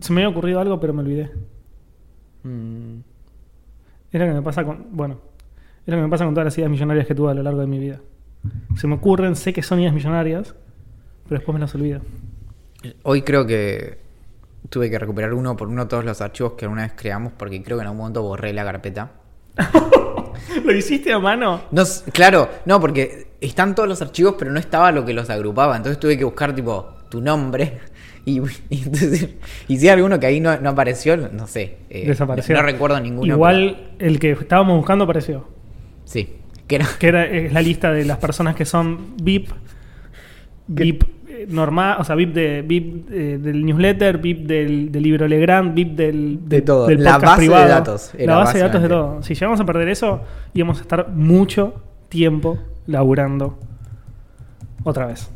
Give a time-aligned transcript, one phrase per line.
[0.00, 1.30] Se me había ocurrido algo, pero me olvidé.
[2.42, 3.00] Mm,
[4.12, 4.86] Era lo que me pasa con.
[4.92, 5.18] Bueno,
[5.86, 7.60] es lo que me pasa con todas las ideas millonarias que tuve a lo largo
[7.60, 8.00] de mi vida.
[8.76, 10.54] Se me ocurren, sé que son ideas millonarias,
[11.24, 12.00] pero después me las olvido.
[13.02, 13.98] Hoy creo que
[14.70, 17.76] tuve que recuperar uno por uno todos los archivos que alguna vez creamos porque creo
[17.76, 19.12] que en algún momento borré la carpeta.
[20.64, 21.62] ¿Lo hiciste a mano?
[21.70, 25.76] No, claro, no, porque están todos los archivos, pero no estaba lo que los agrupaba.
[25.76, 27.78] Entonces tuve que buscar, tipo, tu nombre.
[28.24, 29.28] Y, y entonces,
[29.68, 31.78] y si hay alguno que ahí no, no apareció, no sé.
[31.90, 32.54] eh, Desapareció.
[32.54, 33.32] No, no recuerdo ninguno.
[33.32, 35.46] Igual el que estábamos buscando apareció.
[36.04, 36.36] sí.
[36.66, 39.48] Que era, Que era es la lista de las personas que son VIP,
[40.68, 45.26] VIP eh, normal, o sea, VIP, de, VIP eh, del newsletter, VIP del, del libro
[45.26, 46.86] Legrand, VIP del, De todo.
[46.86, 49.22] del La podcast base de datos La base de datos de todo.
[49.24, 50.22] Si llegamos a perder eso,
[50.54, 51.74] íbamos a estar mucho
[52.08, 53.58] tiempo laburando
[54.84, 55.28] otra vez.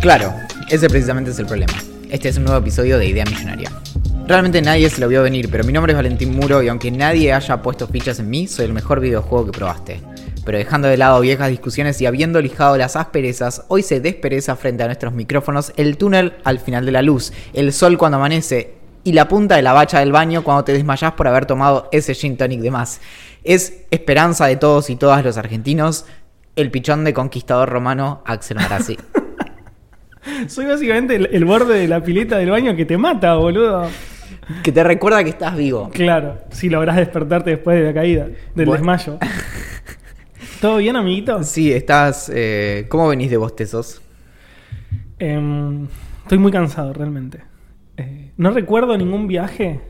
[0.00, 0.32] Claro,
[0.70, 1.74] ese precisamente es el problema.
[2.08, 3.70] Este es un nuevo episodio de Idea Millonaria.
[4.26, 7.34] Realmente nadie se lo vio venir, pero mi nombre es Valentín Muro y aunque nadie
[7.34, 10.00] haya puesto fichas en mí, soy el mejor videojuego que probaste.
[10.42, 14.82] Pero dejando de lado viejas discusiones y habiendo lijado las asperezas, hoy se despereza frente
[14.82, 19.12] a nuestros micrófonos el túnel al final de la luz, el sol cuando amanece y
[19.12, 22.38] la punta de la bacha del baño cuando te desmayás por haber tomado ese gin
[22.38, 23.02] tonic de más.
[23.44, 26.06] Es esperanza de todos y todas los argentinos,
[26.56, 28.96] el pichón de conquistador romano Axel Marazzi.
[30.48, 33.88] Soy básicamente el, el borde de la pileta del baño que te mata, boludo.
[34.62, 35.90] Que te recuerda que estás vivo.
[35.92, 38.72] Claro, si lográs despertarte después de la caída, del Bueno.
[38.72, 39.18] desmayo.
[40.60, 41.42] ¿Todo bien, amiguito?
[41.42, 42.30] Sí, estás.
[42.34, 44.02] eh, ¿Cómo venís de bostezos?
[45.18, 45.86] Em,
[46.22, 47.40] estoy muy cansado, realmente.
[47.96, 49.80] Eh, no recuerdo ningún viaje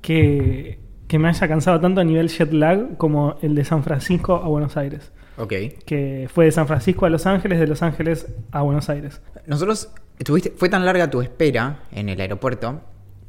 [0.00, 4.36] que, que me haya cansado tanto a nivel jet lag como el de San Francisco
[4.36, 5.12] a Buenos Aires.
[5.38, 5.52] Ok.
[5.84, 9.20] Que fue de San Francisco a Los Ángeles, de Los Ángeles a Buenos Aires.
[9.46, 9.90] Nosotros.
[10.18, 12.80] Estuviste, fue tan larga tu espera en el aeropuerto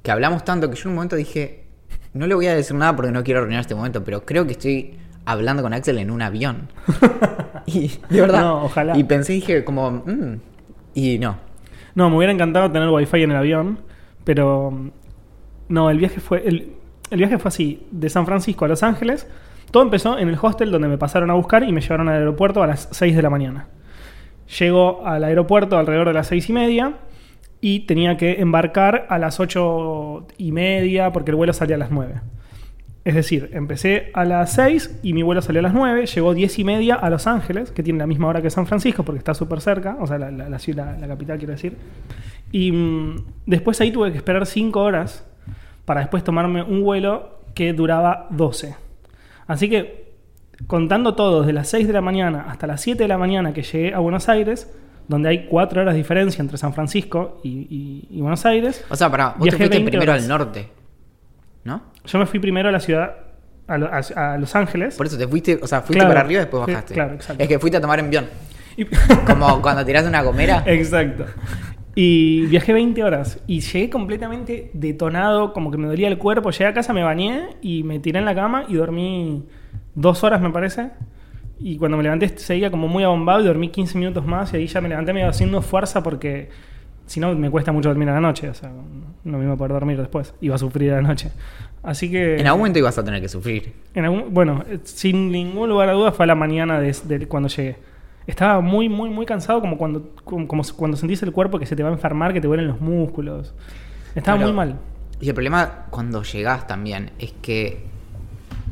[0.01, 1.65] que hablamos tanto que yo en un momento dije.
[2.13, 4.53] No le voy a decir nada porque no quiero arruinar este momento, pero creo que
[4.53, 6.69] estoy hablando con Axel en un avión.
[7.67, 8.41] y de verdad.
[8.41, 8.97] No, ojalá.
[8.97, 9.91] Y pensé, dije, como.
[9.91, 10.39] mm,
[10.95, 11.37] y no.
[11.93, 13.79] No, me hubiera encantado tener wifi en el avión,
[14.23, 14.91] pero mm,
[15.69, 16.73] no, el viaje fue el,
[17.11, 19.27] el viaje fue así, de San Francisco a Los Ángeles.
[19.71, 22.63] Todo empezó en el hostel donde me pasaron a buscar y me llevaron al aeropuerto
[22.63, 23.67] a las 6 de la mañana.
[24.59, 26.93] Llego al aeropuerto alrededor de las 6 y media
[27.61, 31.91] y tenía que embarcar a las 8 y media porque el vuelo salía a las
[31.91, 32.15] 9.
[33.05, 36.59] Es decir, empecé a las 6 y mi vuelo salió a las 9, llegó 10
[36.59, 39.33] y media a Los Ángeles, que tiene la misma hora que San Francisco porque está
[39.33, 41.77] súper cerca, o sea, la, la- ciudad, la capital quiero decir.
[42.51, 43.15] Y mm,
[43.45, 45.25] después ahí tuve que esperar 5 horas
[45.85, 48.75] para después tomarme un vuelo que duraba 12.
[49.49, 50.13] Así que,
[50.67, 53.63] contando todo, desde las 6 de la mañana hasta las 7 de la mañana que
[53.63, 54.71] llegué a Buenos Aires,
[55.07, 58.95] donde hay 4 horas de diferencia entre San Francisco y, y- y Buenos Aires, O
[58.95, 60.23] sea, para vos te fuiste 20 primero horas.
[60.23, 60.69] al norte.
[61.63, 61.81] ¿No?
[62.05, 63.15] yo me fui primero a la ciudad,
[63.67, 64.95] a, lo- a- a Los Ángeles.
[64.95, 66.09] Por eso te fuiste, o sea, fuiste Claro.
[66.11, 66.93] para arriba y después bajaste.
[66.93, 67.41] claro, exacto.
[67.43, 68.27] Es que fuiste a tomar envión.
[68.77, 68.85] Y-
[69.25, 70.63] Como cuando tirás de una gomera.
[70.67, 71.25] Exacto.
[71.95, 76.51] Y viajé 20 horas y llegué completamente detonado, como que me dolía el cuerpo.
[76.51, 79.43] Llegué a casa, me bañé y me tiré en la cama y dormí
[79.95, 80.91] dos horas, me parece.
[81.59, 84.67] Y cuando me levanté seguía como muy abombado y dormí 15 minutos más y ahí
[84.67, 86.49] ya me levanté medio haciendo fuerza porque
[87.05, 88.49] si no me cuesta mucho dormir a la noche.
[88.49, 88.71] O sea,
[89.23, 90.33] no me iba a poder dormir después.
[90.39, 91.31] Iba a sufrir a la noche.
[91.83, 92.37] Así que...
[92.39, 93.73] En algún momento ibas a tener que sufrir.
[93.93, 97.49] En algún- bueno, sin ningún lugar a dudas fue a la mañana de, de cuando
[97.49, 97.75] llegué.
[98.27, 101.75] Estaba muy, muy, muy cansado, como cuando, como, como cuando sentís el cuerpo que se
[101.75, 103.53] te va a enfermar, que te duelen los músculos.
[104.15, 104.75] Estaba muy mal.
[105.19, 107.83] Y el problema cuando llegás también es que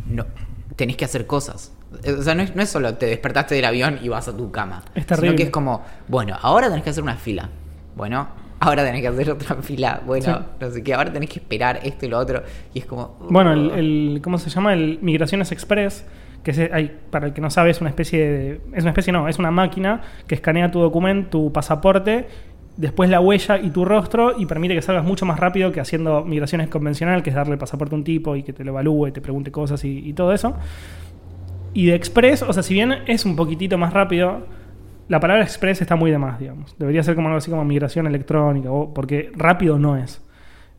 [0.10, 0.26] no,
[0.76, 1.74] tenés que hacer cosas.
[2.04, 4.38] Eh, O sea, no es, no es solo te despertaste del avión y vas a
[4.38, 4.84] tu cama.
[4.94, 5.36] Es Sino terrible.
[5.38, 7.50] que es como, bueno, ahora tenés que hacer una fila.
[7.96, 8.28] Bueno,
[8.60, 10.02] ahora tenés que hacer otra fila.
[10.06, 10.46] Bueno, Sí.
[10.60, 12.44] no sé qué, ahora tenés que esperar esto y lo otro.
[12.74, 13.18] Y es como.
[13.30, 14.74] Bueno, el, el- ¿cómo se llama?
[14.74, 16.06] El Migraciones Express,
[16.48, 18.62] que es, hay, para el que no sabe, es una especie de.
[18.74, 22.26] Es una especie, no, es una máquina que escanea tu documento, tu pasaporte,
[22.78, 26.24] después la huella y tu rostro y permite que salgas mucho más rápido que haciendo
[26.24, 29.12] migraciones convencional, que es darle el pasaporte a un tipo y que te lo evalúe,
[29.12, 30.56] te pregunte cosas y, y todo eso.
[31.74, 34.48] Y de Express, o sea, si bien es un poquitito más rápido,
[35.10, 36.76] la palabra Express está muy de más, digamos.
[36.80, 40.24] Debería ser como algo así como migración electrónica, o- porque rápido no es.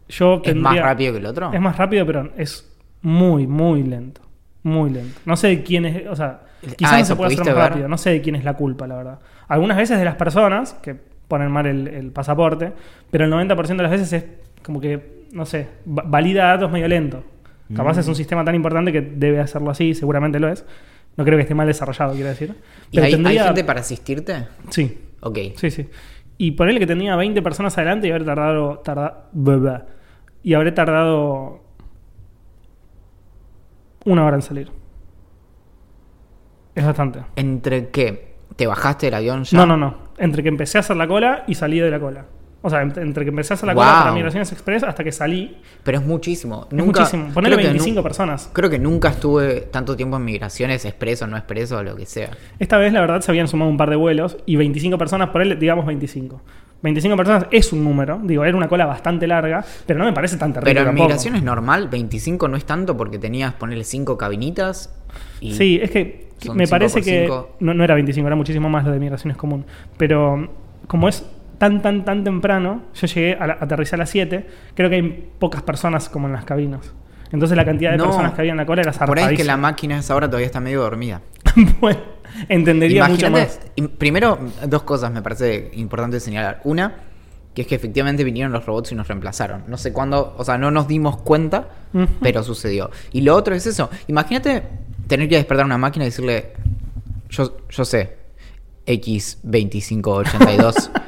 [0.09, 1.53] Yo ¿Es más rápido que el otro?
[1.53, 4.23] Es más rápido, pero es muy, muy lento.
[4.63, 5.21] Muy lento.
[5.25, 6.41] No sé de quién es, o sea,
[6.77, 7.69] quizás Ah, no ¿eso se puede hacer más ver?
[7.71, 7.89] rápido.
[7.89, 9.19] No sé de quién es la culpa, la verdad.
[9.49, 10.97] Algunas veces de las personas que
[11.29, 12.73] ponen mal el, el pasaporte,
[13.11, 14.25] pero el 90% de las veces es
[14.63, 17.23] como que, no sé, va- valida datos medio lento.
[17.75, 18.01] Capaz Mm.
[18.01, 20.65] es un sistema tan importante que debe hacerlo así, seguramente lo es.
[21.17, 22.55] No creo que esté mal desarrollado, quiero decir.
[22.91, 24.47] ¿Y Pero hay, hay tendría- gente para asistirte?
[24.71, 25.39] Sí, Ok.
[25.57, 25.89] Sí, sí.
[26.39, 28.79] Y ponerle que tenía 20 personas adelante y haber tardado.
[28.85, 29.27] tarda-
[30.43, 31.65] y habré tardado.
[34.09, 34.71] Una hora en salir.
[36.75, 37.21] Es bastante.
[37.37, 38.37] ¿Entre qué?
[38.57, 39.59] ¿Te bajaste del avión ya?
[39.59, 39.99] No, no, no.
[40.17, 42.25] Entre que empecé a hacer la cola y salí de la cola.
[42.61, 45.13] O sea, ent- entre que empecé a hacer la cola para Migraciones Express hasta que
[45.13, 45.59] salí.
[45.85, 46.67] Pero es muchísimo.
[46.69, 47.29] Es Nunca, muchísimo.
[47.33, 48.51] Ponele creo que 25 nu- personas.
[48.53, 52.31] Creo que nunca estuve tanto tiempo en migraciones, expreso, no expreso, lo que sea.
[52.59, 55.41] Esta vez, la verdad, se habían sumado un par de vuelos y 25 personas por
[55.43, 56.41] él, digamos 25.
[56.83, 58.21] 25 personas es un número.
[58.23, 60.71] Digo, era una cola bastante larga, pero no me parece tan terrible.
[60.71, 61.09] Pero en tampoco.
[61.09, 64.93] migraciones normal, 25 no es tanto porque tenías, ponerle 5 cabinitas.
[65.41, 67.29] Y Sí, es que me parece que
[67.61, 69.65] no, no era 25, era muchísimo más lo de migraciones común.
[69.97, 70.49] Pero
[70.87, 71.25] como es
[71.59, 75.29] tan, tan, tan temprano, yo llegué a la, aterricé a las 7, creo que hay
[75.39, 76.93] pocas personas como en las cabinas.
[77.31, 79.29] Entonces la cantidad de No, personas que había en la cola era Por ahí es
[79.31, 79.53] que zarpadísima.
[79.53, 81.21] la máquina a esa hora todavía está medio dormida.
[81.81, 82.01] Bueno,
[82.49, 83.61] entendería mucho Imagínate, más.
[83.77, 86.61] im- primero, dos cosas me parece importante señalar.
[86.65, 86.95] Una,
[87.55, 89.65] que es que efectivamente vinieron los robots y nos reemplazaron.
[89.67, 91.69] No sé cuándo, o sea, no nos dimos cuenta,
[92.23, 92.91] pero sucedió.
[93.13, 93.91] Y lo otro es eso.
[94.07, 94.63] Imagínate
[95.09, 96.53] tener que despertar una máquina y decirle,
[97.29, 98.17] yo, yo sé,
[98.87, 100.91] X2582.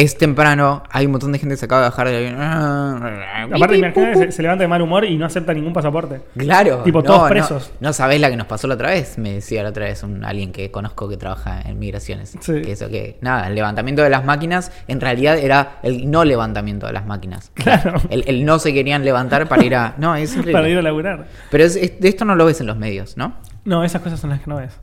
[0.00, 2.40] Es temprano, hay un montón de gente que se acaba de bajar del avión.
[2.40, 6.20] Aparte, imagínate se, se levanta de mal humor y no acepta ningún pasaporte.
[6.36, 6.84] Claro.
[6.84, 7.72] Tipo, no, todos no, presos.
[7.80, 9.18] No, sabés la que nos pasó la otra vez.
[9.18, 12.36] Me decía la otra vez un alguien que conozco que trabaja en migraciones.
[12.40, 12.62] Sí.
[12.62, 16.86] Que eso que, nada, el levantamiento de las máquinas en realidad era el no levantamiento
[16.86, 17.50] de las máquinas.
[17.68, 18.00] Claro.
[18.08, 19.94] El, el no se querían levantar para ir a.
[19.98, 20.36] No, es.
[20.52, 21.26] Para ir a laburar.
[21.50, 23.34] Pero es- esto no lo ves en los medios, ¿no?
[23.64, 24.78] No, esas cosas son las que no ves.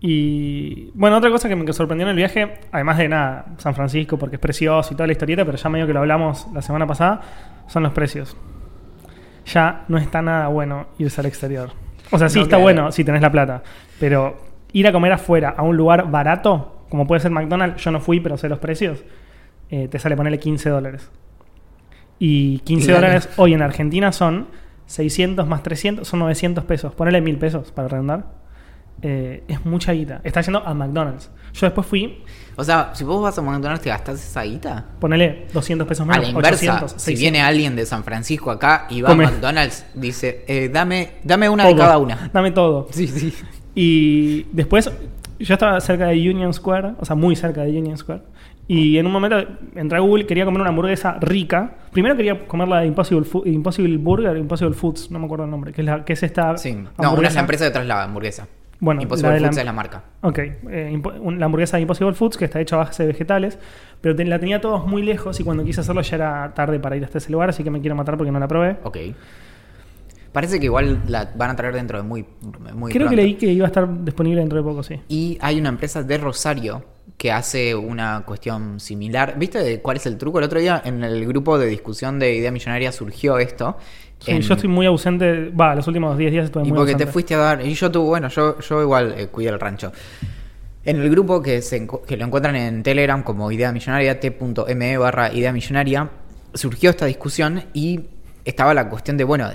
[0.00, 4.16] Y bueno, otra cosa que me sorprendió en el viaje, además de nada, San Francisco,
[4.16, 6.86] porque es precioso y toda la historieta, pero ya medio que lo hablamos la semana
[6.86, 7.20] pasada,
[7.66, 8.36] son los precios.
[9.46, 11.70] Ya no está nada bueno irse al exterior.
[12.10, 12.62] O sea, sí No, está claro.
[12.62, 13.62] bueno si tenés la plata,
[13.98, 14.36] pero
[14.72, 18.20] ir a comer afuera a un lugar barato, como puede ser McDonald's, yo no fui,
[18.20, 19.02] pero sé los precios,
[19.70, 21.10] eh, te sale ponerle 15 dólares.
[22.20, 23.00] Y 15 Claro.
[23.00, 24.46] dólares hoy en Argentina son
[24.86, 26.94] 600 más 300, son 900 pesos.
[26.94, 28.24] Ponele 1000 pesos para redondar.
[29.02, 30.20] Eh, es mucha guita.
[30.24, 31.30] Está yendo a McDonald's.
[31.54, 32.22] Yo después fui,
[32.56, 34.84] O sea, si vos vas a McDonald's, ¿te gastás esa guita?
[34.98, 36.18] ponele 200 pesos menos.
[36.18, 37.20] a la inversa, 800, si 600.
[37.20, 39.24] viene alguien de San Francisco acá y va Come.
[39.26, 42.30] a McDonald's, dice, eh, dame, dame una de cada una.
[42.32, 42.88] Dame todo.
[42.90, 43.32] Sí, sí.
[43.74, 44.90] Y después,
[45.38, 48.22] yo estaba cerca de Union Square, o sea, muy cerca de Union Square.
[48.66, 49.38] Y en un momento
[49.76, 51.76] entré a Google, quería comer una hamburguesa rica.
[51.92, 55.50] Primero quería comer la de Impossible, Fu- Impossible Burger, Impossible Foods, no me acuerdo el
[55.50, 56.56] nombre, que es, la, que es esta.
[56.58, 56.72] Sí.
[56.74, 57.28] No, una hamburguesa.
[57.28, 58.46] es la empresa de la hamburguesa.
[58.80, 60.02] Bueno, Impossible la de la- Foods es la marca.
[60.20, 61.02] Ok, eh,
[61.36, 63.58] la hamburguesa de Impossible Foods, que está hecha a base de vegetales,
[64.00, 67.04] pero la tenía todos muy lejos y cuando quise hacerlo ya era tarde para ir
[67.04, 68.76] hasta ese lugar, así que me quiero matar porque no la probé.
[68.84, 68.98] Ok.
[70.32, 72.24] Parece que igual la van a traer dentro de muy,
[72.74, 73.10] muy Creo pronto.
[73.10, 75.00] que leí que iba a estar disponible dentro de poco, sí.
[75.08, 76.84] Y hay una empresa de Rosario
[77.16, 79.34] que hace una cuestión similar.
[79.38, 80.38] ¿Viste de cuál es el truco?
[80.38, 83.76] El otro día en el grupo de discusión de Idea Millonaria surgió esto.
[84.20, 86.92] Sí, En- Yo estoy muy ausente, va, los últimos 10 días estuve Y muy porque
[86.92, 87.06] ausente.
[87.06, 87.64] te fuiste a dar.
[87.64, 89.92] Y yo tuve, bueno, yo, yo igual eh, cuidé el rancho.
[90.84, 95.32] En el grupo que, se, que lo encuentran en Telegram como Idea Millonaria, t.me barra
[95.32, 96.08] Idea Millonaria,
[96.54, 98.00] surgió esta discusión y
[98.44, 99.50] estaba la cuestión de, bueno,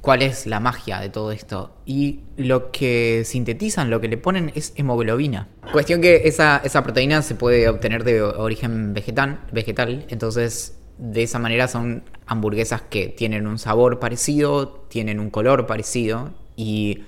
[0.00, 1.74] ¿cuál es la magia de todo esto?
[1.86, 5.48] Y lo que sintetizan, lo que le ponen es hemoglobina.
[5.72, 11.38] Cuestión que esa, esa proteína se puede obtener de origen vegetal, vegetal, entonces de esa
[11.38, 17.02] manera son hamburguesas que tienen un sabor parecido, tienen un color parecido y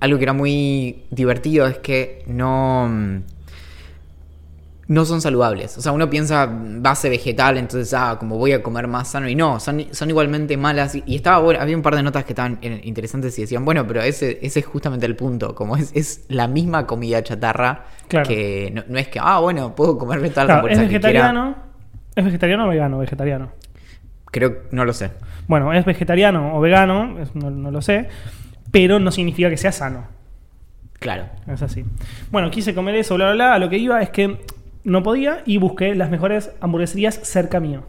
[0.00, 3.22] algo que era muy divertido es que no mm,
[4.88, 5.76] no son saludables.
[5.76, 9.28] O sea, uno piensa base vegetal, entonces, ah, como voy a comer más sano.
[9.28, 10.94] Y no, son, son igualmente malas.
[10.94, 13.64] Y, y estaba bueno, había un par de notas que estaban eh, interesantes y decían,
[13.66, 15.54] bueno, pero ese, ese es justamente el punto.
[15.54, 18.26] Como es, es la misma comida chatarra Claro.
[18.26, 21.54] que no, no es que, ah, bueno, puedo comerme tal Claro, es que vegetariano.
[22.16, 22.98] ¿Es vegetariano o vegano?
[22.98, 23.52] Vegetariano.
[24.30, 25.10] Creo, no lo sé.
[25.46, 28.08] Bueno, es vegetariano o vegano, es- no, no lo sé.
[28.70, 30.06] pero no significa que sea sano.
[30.98, 31.24] Claro.
[31.46, 31.84] Es así.
[32.30, 33.58] Bueno, quise comer eso, bla, bla, bla.
[33.58, 34.40] Lo que iba es que
[34.88, 37.84] no podía y busqué las mejores hamburgueserías cerca mío.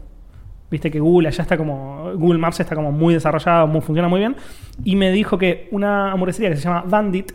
[0.70, 2.12] Viste que Google ya está como.
[2.14, 4.36] Google Maps está como muy desarrollado, muy, funciona muy bien.
[4.84, 7.32] Y me dijo que una hamburguesería que se llama Bandit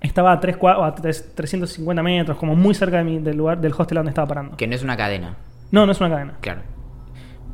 [0.00, 3.96] estaba a, 3, a 350 metros, como muy cerca de mi, del lugar, del hostel
[3.96, 4.56] donde estaba parando.
[4.56, 5.36] Que no es una cadena.
[5.72, 6.34] No, no es una cadena.
[6.40, 6.60] Claro.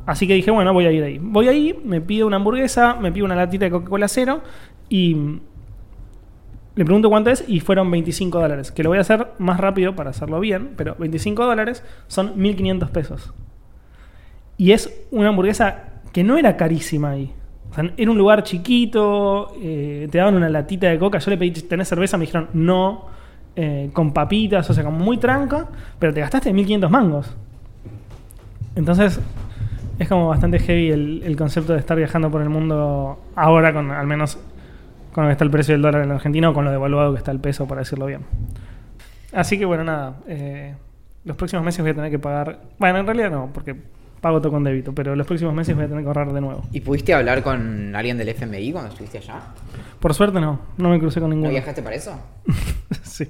[0.05, 1.17] Así que dije, bueno, voy a ir ahí.
[1.19, 4.41] Voy ahí, me pido una hamburguesa, me pido una latita de Coca-Cola cero
[4.87, 5.39] y
[6.75, 8.71] le pregunto cuánto es y fueron 25 dólares.
[8.71, 12.89] Que lo voy a hacer más rápido para hacerlo bien, pero 25 dólares son 1500
[12.91, 13.33] pesos.
[14.57, 17.31] Y es una hamburguesa que no era carísima ahí.
[17.97, 21.19] Era un lugar chiquito, eh, te daban una latita de coca.
[21.19, 22.17] Yo le pedí, ¿tenés cerveza?
[22.17, 23.05] Me dijeron, no,
[23.55, 25.67] eh, con papitas, o sea, como muy tranca,
[25.99, 27.35] pero te gastaste 1500 mangos.
[28.75, 29.19] Entonces,
[29.97, 34.07] es como bastante heavy el, concepto de estar viajando por el mundo ahora, con al
[34.07, 34.37] menos
[35.15, 37.19] con lo que está el precio del dólar en Argentina o con lo devaluado que
[37.19, 38.25] está el peso, para decirlo bien.
[39.31, 40.17] Así que bueno, nada.
[40.27, 40.75] Eh,
[41.23, 42.59] los próximos meses voy a tener que pagar.
[42.77, 43.77] Bueno, en realidad no, porque
[44.19, 46.65] pago todo con débito, pero los próximos meses voy a tener que ahorrar de nuevo.
[46.73, 49.39] ¿Y pudiste hablar con alguien del FMI cuando estuviste allá?
[50.01, 51.47] Por suerte no, no me crucé con ninguno.
[51.47, 52.19] ¿No viajaste para eso?
[53.01, 53.29] sí,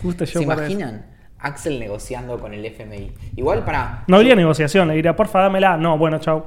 [0.00, 0.38] justo yo.
[0.38, 1.04] ¿Se imaginan?
[1.40, 3.12] Axel negociando con el FMI.
[3.34, 4.04] Igual para.
[4.06, 5.76] No habría negociación, le diría, porfa, dámela.
[5.76, 6.44] No, bueno, chau.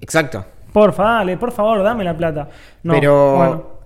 [0.00, 0.46] Exacto.
[0.72, 2.48] Porfa, dale, por favor, dame la plata.
[2.82, 3.36] No, pero.
[3.36, 3.76] bueno.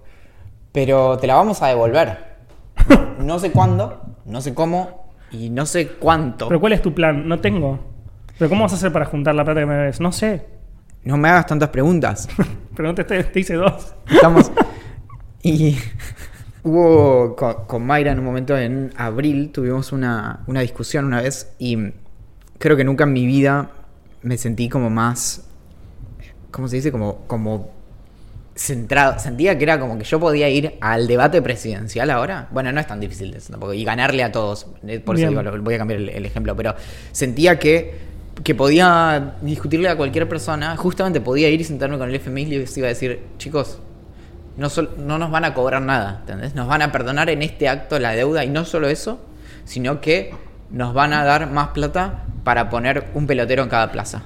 [0.73, 2.31] Pero te la vamos a devolver.
[3.19, 6.49] no sé cuándo, no sé cómo y no sé cuánto.
[6.49, 7.29] Pero ¿cuál es tu plan?
[7.29, 7.79] No tengo.
[8.39, 10.01] ¿Pero cómo vas a hacer para juntar la plata que me debes?
[10.01, 10.47] No sé.
[11.05, 12.29] No me hagas tantas preguntas.
[12.77, 13.95] Pero no te, te hice dos.
[14.11, 14.51] Estamos.
[15.43, 15.79] Y
[16.65, 21.55] hubo con, con, Mayra en un momento en abril, tuvimos una, una, discusión una vez
[21.59, 21.79] y
[22.59, 23.71] creo que nunca en mi vida
[24.21, 25.50] me sentí como más,
[26.51, 26.91] ¿cómo se dice?
[26.93, 27.71] Como, como
[28.55, 29.19] centrado.
[29.19, 32.49] Sentía que era como que yo podía ir al debate presidencial ahora.
[32.51, 33.73] Bueno, no es tan difícil eso tampoco.
[33.75, 34.67] Y ganarle a todos.
[34.87, 35.31] Eh, Por Bien.
[35.37, 36.55] eso digo, voy a cambiar el, el ejemplo.
[36.57, 36.75] Pero
[37.13, 37.95] sentía que,
[38.45, 40.77] que podía discutirle a cualquier persona.
[40.77, 43.79] Justamente podía ir y sentarme con el FMI y les iba a decir, chicos,
[44.57, 46.55] no, sol- no nos van a cobrar nada, ¿entendés?
[46.55, 49.21] Nos van a perdonar en este acto la deuda y no solo eso,
[49.65, 50.35] sino que
[50.71, 54.23] nos van a dar más plata para poner un pelotero en cada plaza.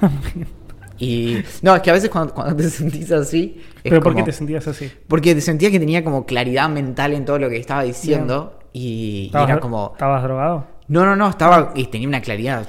[0.98, 3.62] y no, es que a veces cuando, cuando te sentís así...
[3.82, 4.90] ¿Pero por qué te sentías así?
[5.06, 8.80] Porque te sentía que tenía como claridad mental en todo lo que estaba diciendo y,
[8.80, 9.92] y ¿Estabas, era como...
[9.92, 10.66] ¿Estabas drogado?
[10.88, 12.66] No, no, no, estaba y tenía una claridad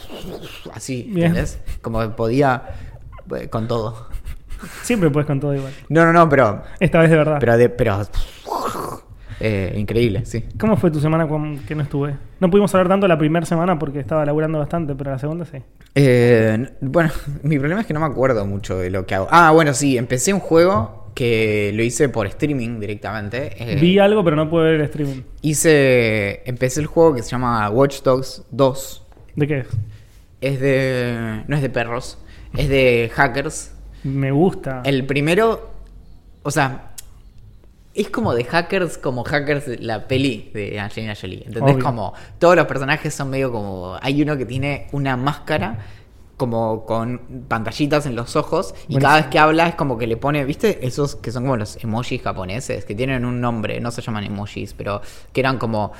[0.73, 1.27] así, Bien.
[1.27, 1.59] ¿entendés?
[1.81, 2.63] Como que podía
[3.35, 4.07] eh, con todo.
[4.83, 5.73] Siempre puedes con todo igual.
[5.87, 7.37] No, no, no, pero Esta vez de verdad.
[7.39, 8.01] pero de, pero
[9.39, 10.43] eh, increíble, sí.
[10.59, 12.15] ¿Cómo fue tu semana con que no estuve?
[12.39, 15.57] No pudimos hablar tanto la primera semana porque estaba laburando bastante, pero la segunda sí.
[15.95, 17.09] Eh, bueno,
[17.43, 19.27] mi problema es que no me acuerdo mucho de lo que hago.
[19.31, 23.55] Ah, bueno, sí, empecé un juego que lo hice por streaming directamente.
[23.59, 25.21] Eh, Vi algo, pero no pude ver el streaming.
[25.41, 29.05] hice, empecé el juego que se llama Watch Dogs 2.
[29.35, 29.67] ¿De qué es?
[30.41, 32.17] Es de, no es de perros,
[32.55, 33.73] es de hackers.
[34.03, 34.81] Me gusta.
[34.85, 35.71] El primero,
[36.43, 36.88] o sea,
[38.01, 41.43] es como de hackers, como hackers la peli de Angelina Jolie.
[41.45, 41.75] ¿Entendés?
[41.75, 41.83] Obvio.
[41.85, 43.97] Como todos los personajes son medio como.
[44.01, 45.79] Hay uno que tiene una máscara
[46.37, 50.15] como con pantallitas en los ojos y cada vez que habla es como que le
[50.15, 50.87] pone, ¿viste?
[50.87, 54.73] Esos que son como los emojis japoneses, que tienen un nombre, no se llaman emojis,
[54.73, 55.01] pero
[55.33, 55.91] que eran como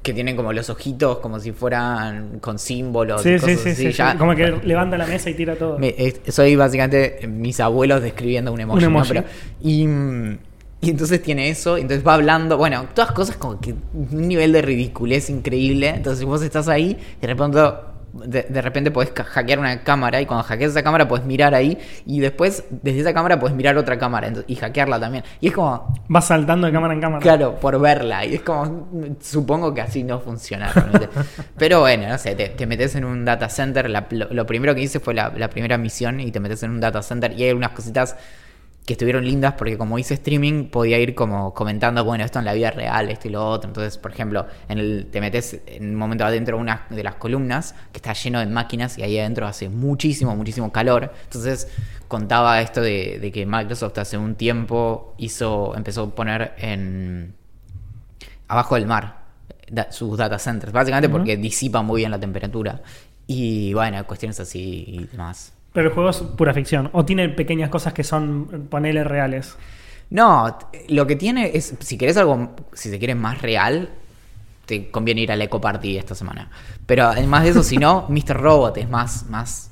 [0.00, 3.68] que tienen como los ojitos como si fueran con símbolos y Sí, sí, cosas sí,
[3.70, 4.16] así, sí, ya-.
[4.16, 5.76] Como que levanta la mesa y tira todo.
[5.76, 8.84] me- es- soy básicamente mis abuelos describiendo un emoji.
[8.86, 9.02] Un ¿no?
[9.08, 9.24] Pero-
[9.60, 10.38] y, mm,
[10.80, 14.52] y entonces tiene eso, y entonces va hablando, bueno, todas cosas como que un nivel
[14.52, 15.88] de ridiculez increíble.
[15.88, 17.58] Entonces vos estás ahí, y de repente,
[18.12, 21.76] de, de repente podés hackear una cámara, y cuando hackeas esa cámara podés mirar ahí,
[22.06, 25.24] y después desde esa cámara podés mirar otra cámara y hackearla también.
[25.40, 27.20] Y es como, Vas saltando de cámara en cámara.
[27.22, 28.24] Claro, por verla.
[28.24, 28.88] Y es como,
[29.20, 31.08] supongo que así no funciona realmente.
[31.58, 33.90] Pero bueno, no sé, te, te metes en un data center.
[33.90, 36.70] la- lo, lo primero que hice fue la, la primera misión y te metes en
[36.70, 38.16] un data center y hay algunas cositas
[38.88, 42.54] que estuvieron lindas porque como hice streaming podía ir como comentando, bueno, esto en la
[42.54, 43.68] vida real, esto y lo otro.
[43.68, 47.16] Entonces, por ejemplo, en el, te metes en un momento adentro de una de las
[47.16, 51.12] columnas que está lleno de máquinas y ahí adentro hace muchísimo, muchísimo calor.
[51.24, 51.68] Entonces
[52.08, 57.34] contaba esto de, de que Microsoft hace un tiempo hizo, empezó a poner en
[58.48, 59.18] abajo del mar
[59.70, 62.80] da- sus data centers, básicamente porque disipan muy bien la temperatura.
[63.26, 65.52] Y bueno, cuestiones así y demás.
[65.78, 66.90] Pero el juego es pura ficción.
[66.92, 69.56] O tiene pequeñas cosas que son paneles reales.
[70.10, 70.58] No,
[70.88, 73.90] lo que tiene es, si querés algo, si se quiere más real,
[74.66, 76.50] te conviene ir al Eco Party esta semana.
[76.84, 78.36] Pero además de eso, si no, Mr.
[78.40, 79.70] Robot es más, más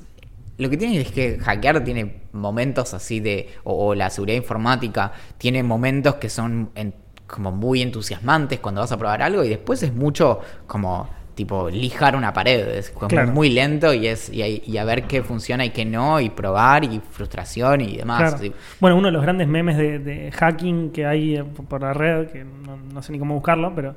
[0.57, 3.49] Lo que tiene es que hackear tiene momentos así de.
[3.65, 6.93] O, o la seguridad informática tiene momentos que son en-
[7.27, 12.15] como muy entusiasmantes cuando vas a probar algo y después es mucho como tipo lijar
[12.17, 12.67] una pared.
[12.67, 13.31] Es Claro.
[13.31, 16.83] muy lento y es y, y a ver qué funciona y qué no, y probar
[16.83, 18.35] y frustración y demás.
[18.35, 18.53] Claro.
[18.81, 22.43] Bueno, uno de los grandes memes de, de hacking que hay por la red, que
[22.43, 23.95] no, no sé ni cómo buscarlo, pero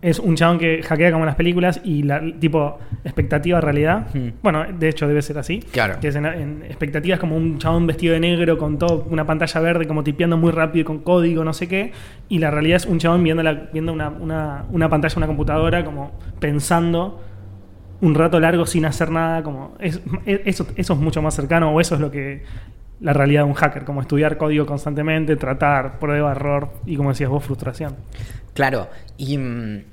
[0.00, 4.06] es un chabón que hackea como en las películas y la tipo expectativa realidad.
[4.14, 4.28] Hmm.
[4.42, 5.58] Bueno, de hecho debe ser así.
[5.72, 5.98] Claro.
[6.00, 9.60] Que es en, en expectativas como un chabón vestido de negro con todo una pantalla
[9.60, 11.92] verde como tipeando muy rápido con código, no sé qué.
[12.28, 15.84] Y la realidad es un chabón viendo, la, viendo una, una, una pantalla una computadora
[15.84, 17.20] como pensando
[18.00, 21.72] un rato largo sin hacer nada, como es, es- eso, eso es mucho más cercano,
[21.72, 22.44] o eso es lo que
[23.00, 27.30] la realidad de un hacker, como estudiar código constantemente, tratar, prueba, error y como decías
[27.30, 27.94] vos, frustración.
[28.58, 29.84] Claro, y, mm,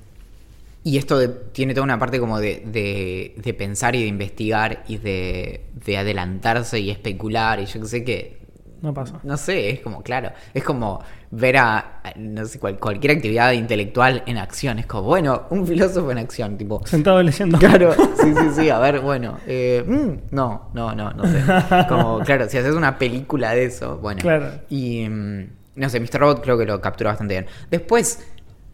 [0.86, 4.84] y esto de- tiene toda una parte como de, de- de pensar y de investigar
[4.88, 8.40] y de, de adelantarse y especular y yo que sé que...
[8.82, 9.20] No pasa.
[9.22, 13.52] No sé, es como, claro, es como ver a, a, no sé, cual- cualquier actividad
[13.52, 14.80] intelectual en acción.
[14.80, 16.82] Es como, bueno, un filósofo en acción, tipo...
[16.88, 17.60] Sentado leyendo.
[17.60, 21.40] Claro, sí, sí, sí, a ver, bueno, eh, mm, no, no, no, no sé.
[21.88, 24.22] Como, claro, si haces una película de eso, bueno.
[24.22, 24.52] Claro.
[24.70, 25.46] Y, mm,
[25.76, 26.20] no sé, Mr.
[26.20, 27.46] Robot creo que lo capturó bastante bien.
[27.70, 28.26] Después,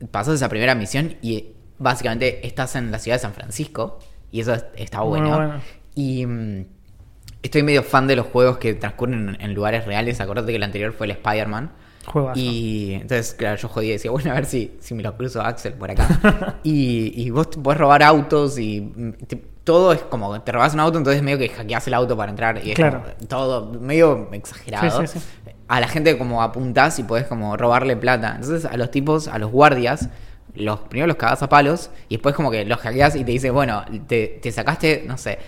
[0.10, 4.00] pasas esa primera misión y básicamente estás en la ciudad de San Francisco
[4.32, 5.62] y eso es- está Muy bueno.
[5.96, 6.66] Y mm,
[7.44, 10.22] estoy medio fan de los juegos que transcurren en, en lugares reales.
[10.22, 11.72] Acordate que el anterior fue el Spider-Man.
[12.06, 12.40] Juegazo.
[12.40, 15.40] Y entonces, claro, yo jodía y decía, bueno, a ver si, si me lo cruzo
[15.42, 16.58] a Axel por acá.
[16.64, 20.74] y, y vos te podés robar autos y mm, te- todo es como, te robas
[20.74, 22.60] un auto, entonces medio que hackeás el auto para entrar.
[22.66, 23.04] Y es Claro.
[23.04, 25.02] como todo medio exagerado.
[25.02, 25.26] Sí, sí, sí.
[25.72, 28.34] A la gente como apuntás y podés como robarle plata.
[28.36, 30.10] Entonces a los tipos, a los guardias,
[30.54, 33.52] los primero los cagás a palos y después como que los hackeás y te dice,
[33.52, 35.40] bueno, te, te sacaste, no sé,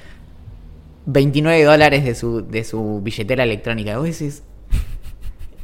[1.06, 3.92] 29 dólares de su, de su billetera electrónica.
[3.92, 4.44] Y vos decís,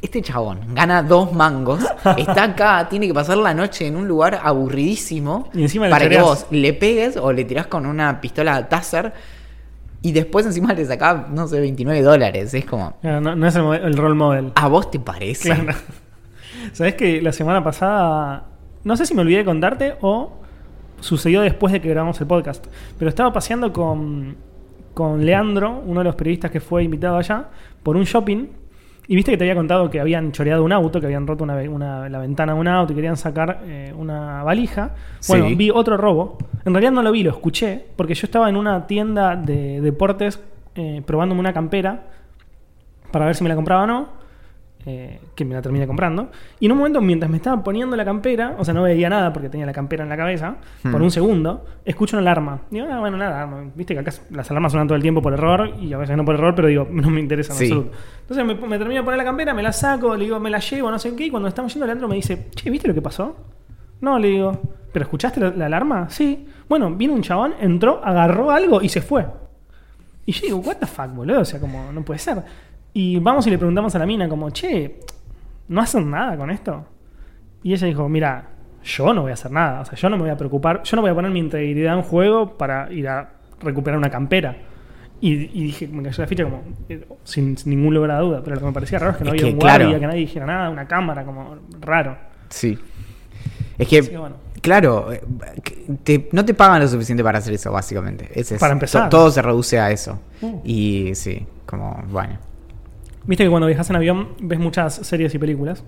[0.02, 1.80] este chabón gana dos mangos,
[2.16, 6.20] está acá, tiene que pasar la noche en un lugar aburridísimo Y encima para que
[6.20, 9.12] vos le pegues o le tirás con una pistola Taser
[10.02, 12.54] y después encima le sacás, no sé, 29 dólares.
[12.54, 14.52] Es como, no, no es el, el role model.
[14.54, 15.50] ¿a vos te parece?
[15.54, 15.78] Claro.
[16.72, 18.46] Sabes que la semana pasada,
[18.84, 20.32] no sé si me olvidé de contarte o
[21.00, 22.66] sucedió después de que grabamos el podcast,
[22.98, 24.36] pero estaba paseando con,
[24.94, 27.48] con Leandro, uno de los periodistas que fue invitado allá,
[27.82, 28.46] por un shopping.
[29.10, 32.08] Y viste que te había contado que habían choreado un auto, que habían roto una,
[32.08, 34.94] la ventana de un auto y querían sacar eh, una valija.
[35.26, 35.54] Bueno, Sí.
[35.56, 36.38] vi otro robo.
[36.64, 40.40] En realidad no lo vi, lo escuché, porque yo estaba en una tienda de deportes
[40.76, 42.02] eh, probándome una campera
[43.10, 44.19] para ver si me la compraba o no.
[44.86, 46.30] Eh, que me la terminé comprando.
[46.58, 49.32] Y en un momento, mientras me estaba poniendo la campera, o sea, no veía nada
[49.32, 50.92] porque tenía la campera en la cabeza, Hmm.
[50.92, 52.60] por un segundo, escucho una alarma.
[52.70, 55.74] Digo, ah, bueno, nada, viste que acá las alarmas suenan todo el tiempo por error
[55.80, 57.64] y a veces no por error, pero digo, no me interesa en Sí.
[57.66, 57.96] absoluto.
[58.22, 60.58] Entonces me, me termino de poner la campera, me la saco, le digo, me la
[60.60, 63.02] llevo, no sé qué, y cuando estamos yendo, Leandro me dice, che, ¿viste lo que
[63.02, 63.36] pasó?
[64.00, 64.58] No, le digo,
[64.92, 66.08] ¿pero escuchaste la, la alarma?
[66.08, 66.46] Sí.
[66.68, 69.26] Bueno, vino un chabón, entró, agarró algo y se fue.
[70.24, 72.42] Y yo digo, what the fuck, boludo, o sea, como, no puede ser.
[72.92, 75.00] Y vamos y le preguntamos a la mina, como, che,
[75.68, 76.84] ¿no hacen nada con esto?
[77.62, 78.48] Y ella dijo, mira,
[78.82, 80.96] yo no voy a hacer nada, o sea, yo no me voy a preocupar, yo
[80.96, 84.56] no voy a poner mi integridad en juego para ir a recuperar una campera.
[85.22, 88.40] Y, y dije, me cayó la ficha como, eh, sin, sin ningún lugar a duda,
[88.42, 90.00] pero lo que me parecía raro es que no Es había que, un guardia, claro.
[90.00, 92.16] que nadie dijera nada, una cámara, como raro.
[92.48, 92.78] Sí.
[93.78, 94.36] Es que, bueno.
[94.62, 95.22] claro, eh,
[96.02, 98.30] te- no te pagan lo suficiente para hacer eso, básicamente.
[98.34, 99.10] Es- Para empezar.
[99.10, 100.18] to- Todo se reduce a eso.
[100.40, 100.60] Uh.
[100.64, 102.38] Y sí, como, bueno.
[103.30, 105.84] Viste que cuando viajas en avión ves muchas series y películas.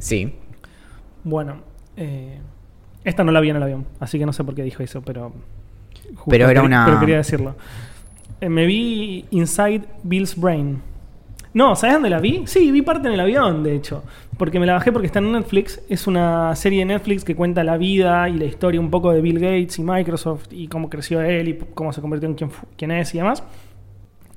[0.00, 0.34] Sí.
[1.22, 1.58] Bueno,
[1.96, 2.38] eh,
[3.04, 5.00] esta no la vi en el avión, así que no sé por qué dijo eso,
[5.00, 5.32] pero.
[6.28, 7.54] Pero era una- Pero quería decirlo.
[8.40, 10.82] Eh, me vi Inside Bill's Brain.
[11.54, 12.42] No, ¿sabes dónde la vi?
[12.46, 14.02] Sí, vi parte en el avión, de hecho.
[14.36, 15.80] Porque me la bajé porque está en Netflix.
[15.88, 19.20] Es una serie de Netflix que cuenta la vida y la historia un poco de
[19.20, 22.90] Bill Gates y Microsoft y cómo creció él y cómo se convirtió en quien, quien
[22.90, 23.44] es y demás.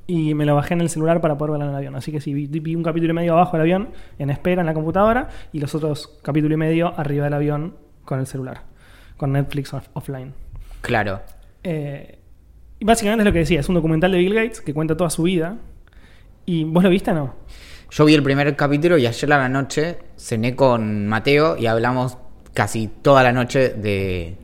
[0.08, 1.96] Y me la bajé en el celular para poder verla en el avión.
[1.96, 3.90] Así que sí, vi, vi un capítulo y medio abajo del avión,
[4.20, 8.20] en espera en la computadora, y los otros capítulo y medio arriba del avión con
[8.20, 8.62] el celular,
[9.18, 10.34] con Netflix off- offline.
[10.82, 11.22] Claro.
[11.64, 12.20] Eh,
[12.78, 15.10] y básicamente es lo que decía, es un documental de Bill Gates que cuenta toda
[15.10, 15.58] su vida.
[16.46, 17.34] ¿Y vos lo viste o no?
[17.90, 22.20] Yo vi el primer capítulo y ayer a la noche cené con Mateo y hablamos
[22.54, 24.38] casi toda la noche de...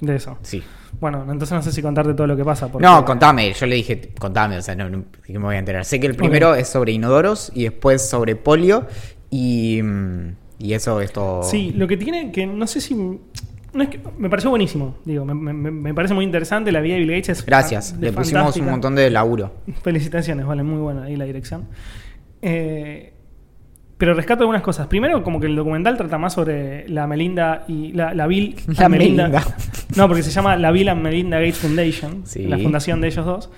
[0.00, 0.36] De eso.
[0.42, 0.62] Sí.
[1.00, 2.68] Bueno, entonces no sé si contarte todo lo que pasa.
[2.70, 3.52] porque- No, contame.
[3.52, 5.84] Yo le dije, contame, o sea, no, no, que me voy a enterar.
[5.84, 8.86] Sé que el primero es sobre inodoros y después sobre polio
[9.30, 11.42] y, mm, y eso es todo...
[11.42, 12.94] Sí, lo que tiene que no sé si.
[12.94, 16.72] No es que, me pareció buenísimo, digo, me, me- me parece muy interesante.
[16.72, 19.52] La vida de Bill Gates es Gracias, le pusimos un montón de laburo.
[19.82, 21.66] Felicitaciones, vale, muy buena ahí la dirección.
[22.40, 23.12] Eh,
[23.98, 24.86] pero rescato algunas cosas.
[24.86, 28.86] Primero, como que el documental trata más sobre la Melinda y la, la Bill La
[28.86, 29.30] and Melinda.
[29.96, 32.44] No, porque se llama la Bill and Melinda Gates Foundation, Sí.
[32.46, 33.50] la fundación de ellos dos,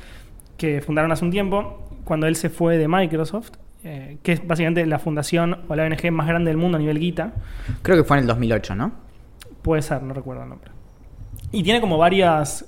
[0.57, 3.51] que fundaron hace un tiempo, cuando él se fue de Microsoft,
[3.85, 6.99] eh, que es básicamente la fundación o la ONG más grande del mundo a nivel
[6.99, 7.33] guita.
[7.83, 8.93] Creo que fue en el 2008, ¿no?
[9.63, 10.71] Puede ser, no recuerdo el nombre.
[11.53, 12.67] Y tiene como varias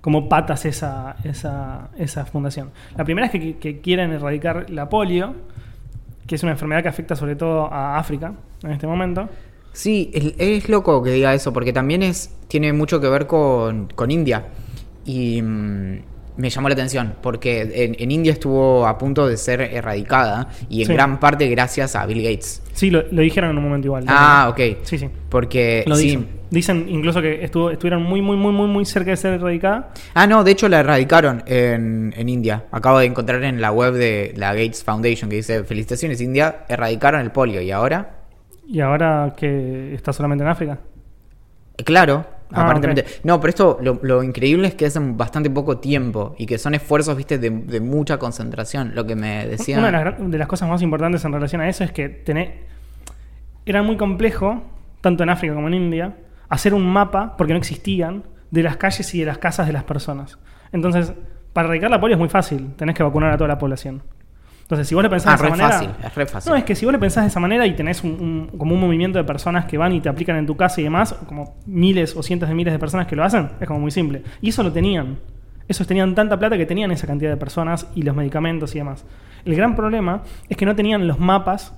[0.00, 2.70] como patas esa, esa, esa fundación.
[2.96, 5.34] La primera es que, que quieren erradicar la polio,
[6.28, 9.28] que es una enfermedad que afecta sobre todo a África en este momento.
[9.72, 14.10] Sí, es, loco que diga eso, porque también es tiene mucho que ver con, con
[14.10, 14.46] India.
[15.04, 16.02] Y mm,
[16.38, 20.80] me llamó la atención, porque en, en India estuvo a punto de ser erradicada, y
[20.80, 20.92] en Sí.
[20.94, 22.62] gran parte gracias a Bill Gates.
[22.72, 24.04] Sí, lo, lo dijeron en un momento igual.
[24.06, 24.78] Ah, ok.
[24.84, 25.10] Sí, sí.
[25.28, 26.04] Porque Lo sí.
[26.04, 26.38] dicen.
[26.50, 29.90] Dicen incluso que estuvo, estuvieron muy, muy, muy, muy, muy cerca de ser erradicada.
[30.14, 32.64] Ah, no, de hecho la erradicaron en, en India.
[32.72, 37.20] Acabo de encontrar en la web de la Gates Foundation que dice, felicitaciones India, erradicaron
[37.20, 37.60] el polio.
[37.60, 38.20] ¿Y ahora?
[38.66, 40.78] Y ahora que está solamente en África.
[41.84, 43.04] Claro, Ah, aparentemente.
[43.24, 46.56] No, pero esto lo, lo increíble es que es en bastante poco tiempo y que
[46.56, 48.92] son esfuerzos, viste, de, de mucha concentración.
[48.94, 49.76] Lo que me decía.
[49.78, 52.08] Una de las, gra- de las cosas más importantes en relación a eso es que
[52.08, 52.54] tener,
[53.66, 54.62] era muy complejo,
[55.02, 56.16] tanto en África como en India,
[56.48, 59.84] hacer un mapa, porque no existían, de las calles y de las casas de las
[59.84, 60.38] personas.
[60.72, 61.12] Entonces,
[61.52, 64.02] para erradicar la polio es muy fácil, tenés que vacunar a toda la población.
[64.68, 65.68] Entonces, si vos le pensás Ah, de esa manera.
[65.78, 66.50] fácil, es re fácil.
[66.52, 68.10] No, es que si vos le pensás de esa manera y tenés un,
[68.52, 70.84] un- como un movimiento de personas que van y te aplican en tu casa y
[70.84, 73.90] demás, como miles o cientos de miles de personas que lo hacen, es como muy
[73.90, 74.22] simple.
[74.42, 75.18] Y eso lo tenían.
[75.68, 79.06] Esos tenían tanta plata que tenían esa cantidad de personas y los medicamentos y demás.
[79.46, 81.72] El gran problema es que no tenían los mapas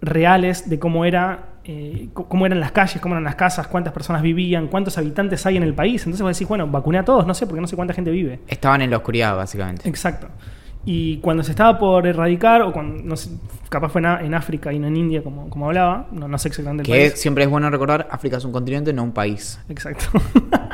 [0.00, 4.22] reales de cómo era eh, cómo eran las calles, cómo eran las casas, cuántas personas
[4.22, 6.02] vivían, cuántos habitantes hay en el país.
[6.02, 8.38] Entonces vos decís, bueno, vacuné a todos, no sé, porque no sé cuánta gente vive.
[8.46, 9.88] Estaban en la oscuridad, básicamente.
[9.88, 10.28] Exacto.
[10.88, 13.30] Y cuando se estaba por erradicar, o cuando, no sé,
[13.68, 16.82] capaz fue en, África y no en India, como, como hablaba, no, no sé exactamente
[16.82, 17.20] el Que país.
[17.20, 19.58] siempre es bueno recordar, África es un continente, no un país.
[19.68, 20.04] Exacto.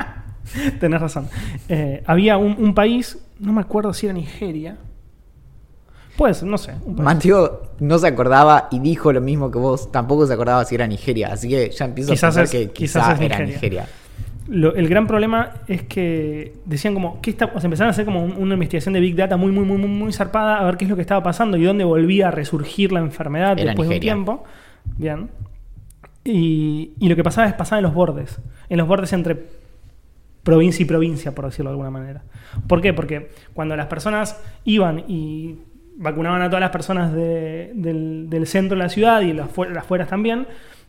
[0.81, 1.29] Tenés razón.
[1.69, 4.77] Eh, había un, un país, no me acuerdo si era Nigeria.
[6.17, 6.73] Pues, no sé.
[6.85, 7.05] un país.
[7.07, 9.91] Mateo no se acordaba y dijo lo mismo que vos.
[9.91, 11.31] Tampoco se acordaba si era Nigeria.
[11.33, 13.47] Así que ya empiezo Quizás a pensar es- que quizás era Nigeria.
[13.47, 13.87] Nigeria.
[14.49, 17.47] Lo- el gran problema es que decían como, ¿qué está?
[17.55, 19.79] O sea, empezaron a hacer como un- una investigación de Big Data muy, muy, muy,
[19.79, 22.31] muy, muy zarpada a ver qué es lo que estaba pasando y dónde volvía a
[22.33, 24.15] resurgir la enfermedad Era después Nigeria.
[24.15, 24.45] de un tiempo.
[24.97, 25.29] Bien.
[26.25, 28.41] Y, y lo que pasaba es pasaba en los bordes.
[28.69, 29.37] En los bordes entre
[30.43, 32.23] provincia y provincia, por decirlo de alguna manera.
[32.67, 32.93] ¿Por qué?
[32.93, 35.57] Porque cuando las personas iban y
[35.97, 39.85] vacunaban a todas las personas de- del, del centro de la ciudad y las, las
[39.87, 40.47] fueras también,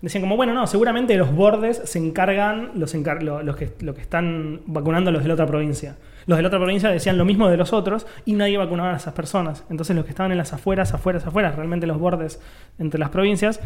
[0.08, 3.94] decían como, bueno, no, seguramente los bordes se encargan, los, encar- lo- los, que, lo
[3.96, 5.96] que están vacunando a los de la otra provincia.
[6.26, 8.98] Los de la otra provincia decían lo mismo de los otros y nadie vacunaba a
[8.98, 9.64] esas personas.
[9.70, 12.40] Entonces los que estaban en las afueras, afueras, afueras, realmente los bordes
[12.80, 13.60] entre las provincias,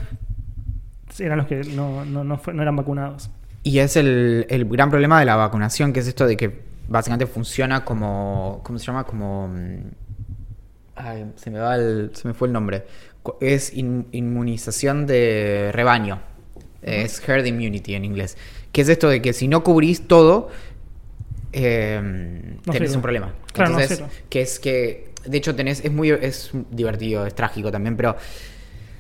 [1.19, 3.29] eran los que no, no- no no eran vacunados.
[3.63, 7.25] Y es el, el gran problema de la vacunación, que es esto de que básicamente
[7.27, 8.61] funciona como.
[8.63, 9.03] ¿Cómo se llama?
[9.03, 9.47] Como.
[9.49, 9.77] mm,
[10.95, 12.85] Ay, se me va el, se me fue el nombre.
[13.41, 16.21] Es in- inmunización de rebaño.
[16.81, 18.37] Es herd immunity en inglés.
[18.71, 20.49] Que es esto de que si no cubrís todo,
[21.51, 21.99] eh,
[22.65, 22.95] No tenés sirve.
[22.97, 23.33] un problema.
[23.53, 27.97] Claro, Entonces, que es que, de hecho, tenés, es muy, es divertido, es trágico también,
[27.97, 28.15] pero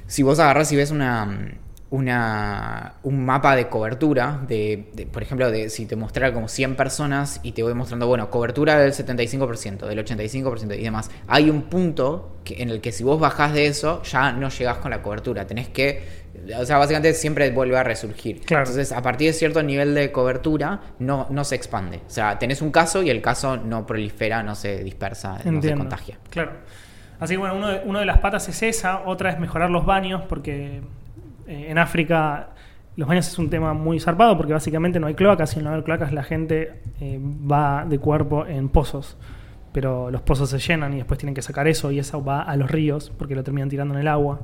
[0.07, 1.53] si vos agarrás y ves una,
[1.89, 6.75] una, un mapa de cobertura, de, de, por ejemplo, de si te mostrara como 100
[6.75, 11.63] personas y te voy mostrando, bueno, cobertura del 75%, del 85% y demás, hay un
[11.63, 15.01] punto que, en el que si vos bajás de eso, ya no llegás con la
[15.01, 16.03] cobertura, tenés que,
[16.59, 18.41] o sea, básicamente siempre vuelve a resurgir.
[18.41, 18.63] Claro.
[18.63, 22.01] Entonces, a partir de cierto nivel de cobertura, no, no se expande.
[22.05, 25.73] O sea, tenés un caso y el caso no prolifera, no se dispersa, no se
[25.73, 26.17] contagia.
[26.29, 26.51] Claro.
[27.19, 29.85] Así que bueno, uno de, uno de las patas es esa, otra es mejorar los
[29.85, 30.81] baños, porque
[31.47, 32.49] eh, en África
[32.97, 35.69] los baños es un tema muy zarpado, porque básicamente no hay cloacas, y al no
[35.69, 39.17] haber cloacas la gente eh, va de cuerpo en pozos.
[39.71, 42.57] Pero los pozos se llenan y después tienen que sacar eso y eso va a
[42.57, 44.41] los ríos, porque lo terminan tirando en el agua.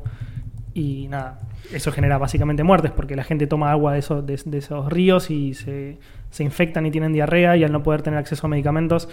[0.75, 1.41] Y nada,
[1.73, 5.31] eso genera básicamente muertes, porque la gente toma agua de esos, de, de esos ríos
[5.31, 5.97] y se,
[6.29, 9.09] se infectan y tienen diarrea, y al no poder tener acceso a medicamentos,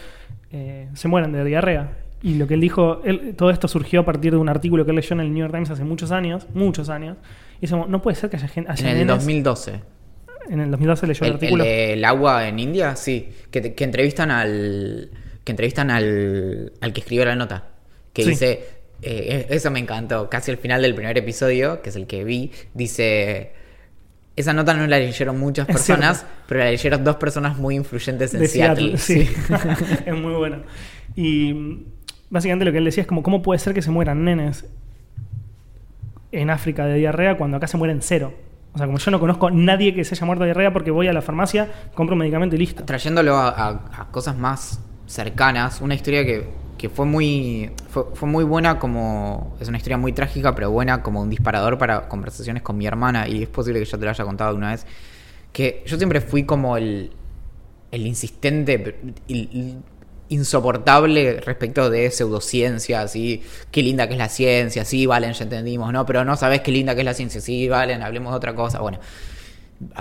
[0.52, 1.96] eh, se mueren de diarrea.
[2.22, 4.90] Y lo que él dijo, él- todo esto surgió a partir de un artículo que
[4.90, 7.16] él leyó en el New York Times hace muchos años, muchos años.
[7.58, 8.70] Y dice, no puede ser que haya gente...
[8.78, 9.80] En el 2012.
[10.50, 11.64] En el 2012 leyó el, El, el artículo.
[11.64, 13.28] del agua en India, sí.
[13.50, 15.10] Que, entrevistan al.
[15.44, 16.72] Que entrevistan al.
[16.80, 17.68] al que escribió la nota.
[18.12, 18.30] Que Sí.
[18.30, 18.64] dice.
[19.02, 20.28] eh, eso me encantó.
[20.28, 23.52] Casi al final del primer episodio, que es el que vi, dice.
[24.34, 28.40] Esa nota no la leyeron muchas personas, pero la leyeron dos personas muy influyentes en
[28.40, 28.96] de Seattle.
[28.98, 29.26] Seattle.
[29.26, 29.30] Sí,
[30.06, 30.62] es muy bueno.
[31.14, 31.84] Y
[32.30, 34.64] básicamente lo que él decía es como, ¿cómo puede ser que se mueran nenes
[36.32, 38.32] en África de diarrea cuando acá se mueren cero?
[38.72, 40.92] O sea, como yo no conozco a nadie que se haya muerto de diarrea porque
[40.92, 42.84] voy a la farmacia, compro un medicamento y listo.
[42.84, 49.56] Trayéndolo a, cosas más cercanas, una historia que, que fue muy fue, muy buena como
[49.58, 53.26] es una historia muy trágica pero buena como un disparador para conversaciones con mi hermana
[53.28, 54.86] y es posible que yo te lo haya contado alguna vez
[55.52, 57.10] que yo siempre fui como el
[57.90, 58.96] el insistente
[59.28, 59.82] el
[60.30, 65.92] insoportable respecto de pseudociencias y qué linda que es la ciencia, sí, Valen, ya entendimos,
[65.92, 68.54] no, pero no sabes qué linda que es la ciencia, sí, Valen, hablemos de otra
[68.54, 68.98] cosa, bueno,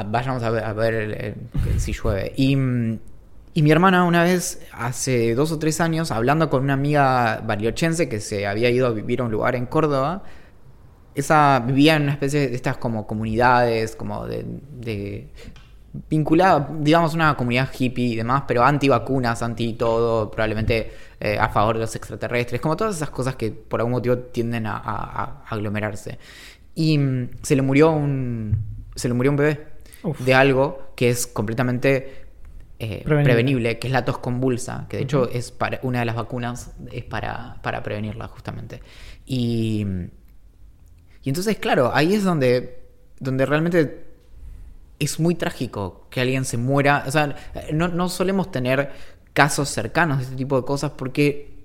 [0.08, 2.34] vayamos a ver, a ver el- si llueve.
[2.36, 3.00] Y, mm,
[3.56, 8.08] y mi hermana una vez, hace dos o tres años, hablando con una amiga bariochense
[8.08, 10.24] que se había ido a vivir a un lugar en Córdoba,
[11.15, 14.46] esa vivía en una especie de estas como comunidades, como de,
[14.80, 15.28] de
[16.10, 21.50] vinculada, digamos, una comunidad hippie y demás, pero anti vacunas, anti todo, probablemente eh, a
[21.50, 25.24] favor de los extraterrestres, como todas esas cosas que por algún motivo tienden a, a-
[25.24, 26.18] a aglomerarse.
[26.76, 28.56] Y mm, se le murió un
[28.96, 29.68] se le murió un bebé
[30.04, 30.20] Uf.
[30.22, 32.26] de algo que es completamente
[32.80, 33.24] eh, Prevenible.
[33.24, 33.80] prevenible.
[33.80, 37.04] que es la tos convulsa, que de hecho es para una de las vacunas es
[37.04, 38.82] para, para prevenirla justamente.
[39.26, 39.86] Y
[41.22, 42.80] y entonces, claro, ahí es donde,
[43.20, 44.06] donde realmente
[45.00, 47.04] es muy trágico que alguien se muera.
[47.08, 47.36] O sea,
[47.72, 48.92] no, no solemos tener
[49.34, 51.58] casos cercanos de este tipo de cosas porque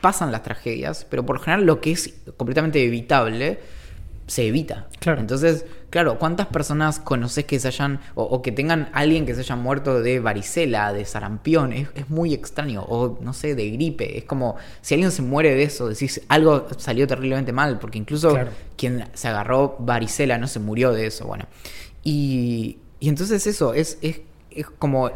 [0.00, 3.58] pasan las tragedias, pero por lo general lo que es completamente evitable
[4.26, 4.86] se evita.
[5.00, 5.20] Claro.
[5.20, 9.40] Entonces, claro, ¿cuántas personas conoces que se hayan, o, o que tengan alguien que se
[9.40, 11.72] haya muerto de varicela, de sarampión?
[11.72, 14.18] Es, es muy extraño, o no sé, de gripe.
[14.18, 18.30] Es como, si alguien se muere de eso, decís, algo salió terriblemente mal, porque incluso
[18.30, 18.50] Claro.
[18.76, 21.46] quien se agarró varicela no se murió de eso, bueno.
[22.04, 25.10] Y, y entonces eso, es, es, es como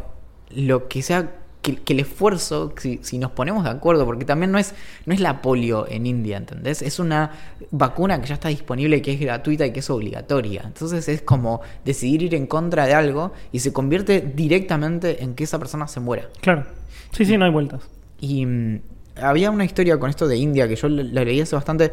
[0.50, 4.52] lo que sea, que, que el esfuerzo, si, si nos ponemos de acuerdo, porque también
[4.52, 6.80] no es, no es la polio en India, ¿entendés?
[6.82, 7.32] Es una
[7.72, 10.62] vacuna que ya está disponible, que es gratuita y que es obligatoria.
[10.64, 15.44] Entonces es como decidir ir en contra de algo y se convierte directamente en que
[15.44, 16.28] esa persona se muera.
[16.40, 16.66] Claro.
[17.10, 17.82] Sí, sí, no hay vueltas.
[18.20, 18.80] Y mm,
[19.16, 21.92] había una historia con esto de India que yo la la leí hace bastante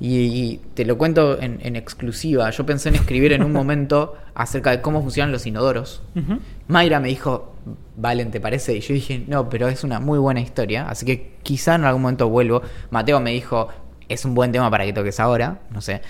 [0.00, 2.48] y, y te lo cuento en, en exclusiva.
[2.50, 6.02] Yo pensé en escribir en un momento acerca de cómo funcionan los inodoros.
[6.16, 6.38] Ujú.
[6.68, 7.54] Mayra me dijo,
[7.96, 8.74] Valen, ¿te parece?
[8.74, 12.00] Y yo dije, no, pero es una muy buena historia, así que quizá en algún
[12.02, 12.62] momento vuelvo.
[12.90, 13.68] Mateo me dijo,
[14.08, 16.00] es un buen tema para que toques ahora, no sé.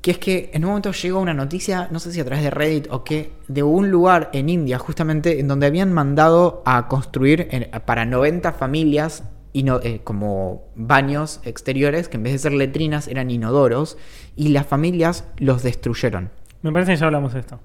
[0.00, 2.50] Que es que en un momento llegó una noticia, no sé si a través de
[2.50, 7.48] Reddit o qué, de un lugar en India, justamente, en donde habían mandado a construir
[7.50, 9.24] en- para 90 familias
[9.54, 13.96] ino- eh, como baños exteriores, que en vez de ser letrinas eran inodoros,
[14.36, 16.30] y las familias los destruyeron.
[16.60, 17.58] Me parece que ya hablamos de esto.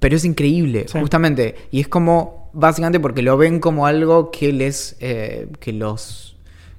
[0.00, 0.98] Pero es increíble, Sí.
[1.00, 1.54] justamente.
[1.70, 6.36] Y es como, básicamente porque lo ven como algo que les, eh, que los,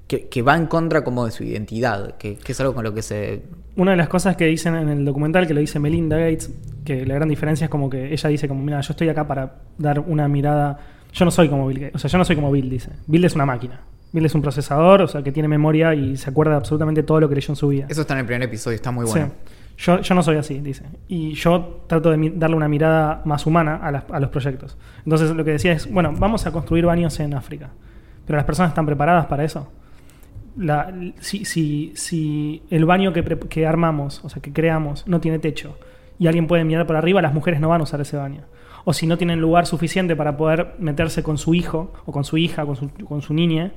[0.07, 2.93] que, que va en contra como de su identidad, que, que es algo con lo
[2.93, 3.43] que se...
[3.75, 6.49] Una de las cosas que dicen en el documental, que lo dice Melinda Gates,
[6.85, 9.61] que la gran diferencia es como que ella dice como, mira, yo estoy acá para
[9.77, 10.79] dar una mirada...
[11.13, 12.91] Yo no soy como Bill Gates, o sea, yo no soy como Bill, dice.
[13.07, 13.81] Bill es una máquina.
[14.11, 17.19] Bill es un procesador, o sea, que tiene memoria y se acuerda de absolutamente todo
[17.19, 17.85] lo que leyó en su vida.
[17.89, 19.27] Eso está en el primer episodio, está muy bueno.
[19.27, 19.51] Sí.
[19.85, 20.83] Yo, yo no soy así, dice.
[21.07, 24.77] Y yo trato de darle una mirada más humana a, las- a los proyectos.
[25.05, 27.69] Entonces lo que decía es, bueno, vamos a construir baños en África.
[28.25, 29.71] Pero las personas están preparadas para eso.
[30.57, 35.39] La- si, si- si el baño que, que armamos, o sea, que creamos, no tiene
[35.39, 35.77] techo
[36.17, 38.41] y alguien puede mirar por arriba, las mujeres no van a usar ese baño.
[38.85, 42.37] O si no tienen lugar suficiente para poder meterse con su hijo o con su
[42.37, 43.71] hija, con su, con su niña,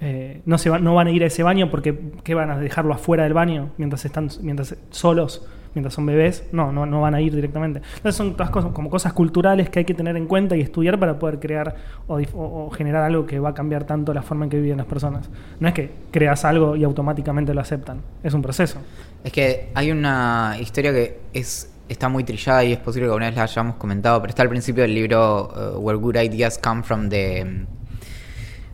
[0.00, 2.94] eh, no, se no van a ir a ese baño porque ¿qué van a dejarlo
[2.94, 6.48] afuera del baño mientras están mientras solos, mientras son bebés?
[6.52, 7.80] No, no, no van a ir directamente.
[7.96, 11.00] Entonces son todas cosas, como cosas culturales que hay que tener en cuenta y estudiar
[11.00, 11.74] para poder crear
[12.06, 15.28] o generar algo que va a cambiar tanto la forma en que viven las personas.
[15.58, 18.78] No es que creas algo y automáticamente lo aceptan, es un proceso.
[19.24, 23.26] Es que hay una historia que es está muy trillada y es posible que alguna
[23.26, 26.82] vez la hayamos comentado, pero está al principio del libro uh, Where Good Ideas Come
[26.82, 27.66] From de,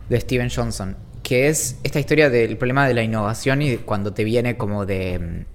[0.09, 4.13] de Steven Johnson, que es esta historia del problema de la innovación y de cuando
[4.13, 5.45] te viene como de,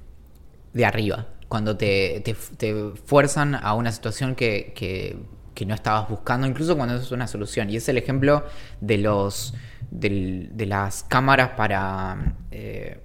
[0.73, 5.16] de arriba, cuando te, te, te fuerzan a una situación que, que,
[5.55, 7.70] que no estabas buscando, incluso cuando es una solución.
[7.70, 8.44] Y es el ejemplo
[8.81, 9.55] de los
[9.90, 13.01] del- de las cámaras para eh,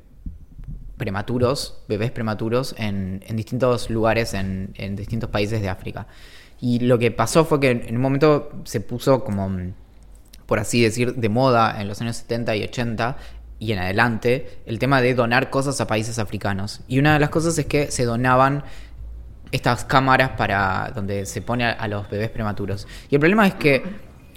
[0.97, 6.07] prematuros, bebés prematuros, en, en distintos lugares, en, en distintos países de África.
[6.59, 9.49] Y lo que pasó fue que en un momento se puso como,
[10.45, 13.17] por así decir, de moda en los años 70 y 80
[13.59, 16.81] y en adelante el tema de donar cosas a países africanos.
[16.87, 18.63] Y una de las cosas es que se donaban
[19.51, 22.87] estas cámaras para donde se pone a, a los bebés prematuros.
[23.09, 23.83] Y el problema es que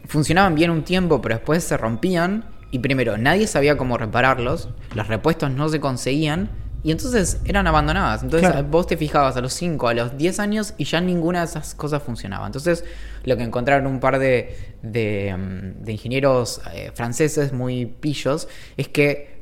[0.07, 5.09] funcionaban bien un tiempo, pero después se rompían y primero nadie sabía cómo repararlos, los
[5.09, 6.50] repuestos no se conseguían
[6.85, 8.22] y entonces eran abandonadas.
[8.22, 8.66] Entonces Claro.
[8.68, 11.74] vos te fijabas a los 5, a los 10 años y ya ninguna de esas
[11.74, 12.46] cosas funcionaba.
[12.46, 12.85] Entonces
[13.24, 18.88] lo que encontraron un par de, de, mm, de ingenieros eh, franceses muy pillos es
[18.88, 19.38] que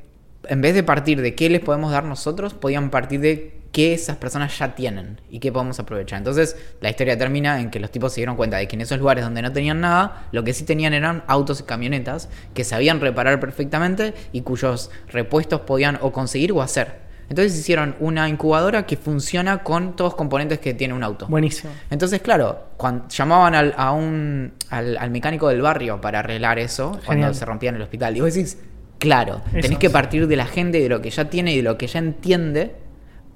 [0.49, 4.17] en vez de partir de qué les podemos dar nosotros, podían partir de qué esas
[4.17, 6.17] personas ya tienen y qué podemos aprovechar.
[6.17, 8.99] Entonces, la historia termina en que los tipos se dieron cuenta de que en esos
[8.99, 13.03] lugares donde no tenían nada, lo que sí tenían eran autos y camionetas que sabían
[13.03, 17.01] reparar perfectamente y cuyos repuestos podían o conseguir o hacer.
[17.29, 21.27] Entonces hicieron una incubadora que funciona con todos los componentes que tiene un auto.
[21.27, 21.71] Buenísimo.
[21.91, 26.99] Entonces, claro, cuando llamaban al, a un, al, al mecánico del barrio para arreglar eso,
[27.05, 28.57] cuando se rompía en el hospital, y vos decís,
[28.99, 31.63] claro, Eso tenés que partir de la gente, de lo que ya tiene y de
[31.63, 32.86] lo que ya entiende,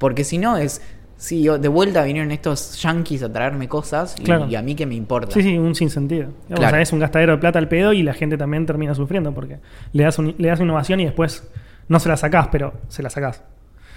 [0.01, 0.83] porque si no es,
[1.17, 4.49] si yo, de vuelta vinieron estos yankees a traerme cosas y, Claro.
[4.49, 5.33] y a mí que me importa.
[5.35, 6.31] Sí, sí, un sinsentido.
[6.51, 9.33] O sea, es un gastadero de plata al pedo y la gente también termina sufriendo
[9.33, 9.59] porque
[9.93, 11.49] le das, un- le das innovación y después
[11.89, 13.45] no se la sacás, pero se la sacás.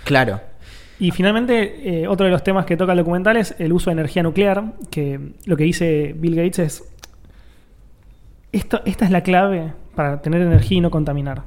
[0.03, 0.41] Claro.
[0.99, 3.93] Y finalmente, eh, otro de los temas que toca el documental es el uso de
[3.93, 6.83] energía nuclear, que lo que dice Bill Gates es,
[8.51, 11.43] esto, esta es la clave para tener energía y no contaminar.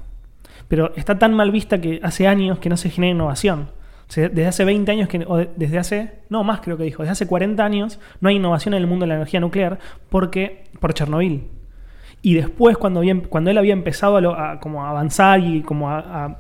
[0.68, 3.68] Pero está tan mal vista que hace años que no se genera innovación.
[4.08, 6.84] O sea, desde hace 20 años, que, o de- desde hace, no más creo que
[6.84, 9.78] dijo, desde hace 40 años no hay innovación en el mundo de la energía nuclear
[10.10, 11.48] porque, por Chernobyl.
[12.22, 15.62] Y después, cuando, había- cuando él había empezado a, lo- a como a avanzar y
[15.62, 16.38] como a, a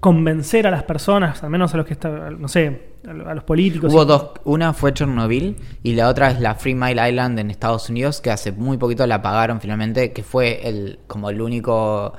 [0.00, 3.34] convencer a las personas, al menos a los que están, no sé, a lo- a
[3.34, 3.92] los políticos.
[3.92, 7.50] Hubo y- dos, una fue Chernobyl y la otra es la Free Mile Island en
[7.50, 12.12] Estados Unidos, que hace muy poquito la apagaron finalmente, que fue el como el único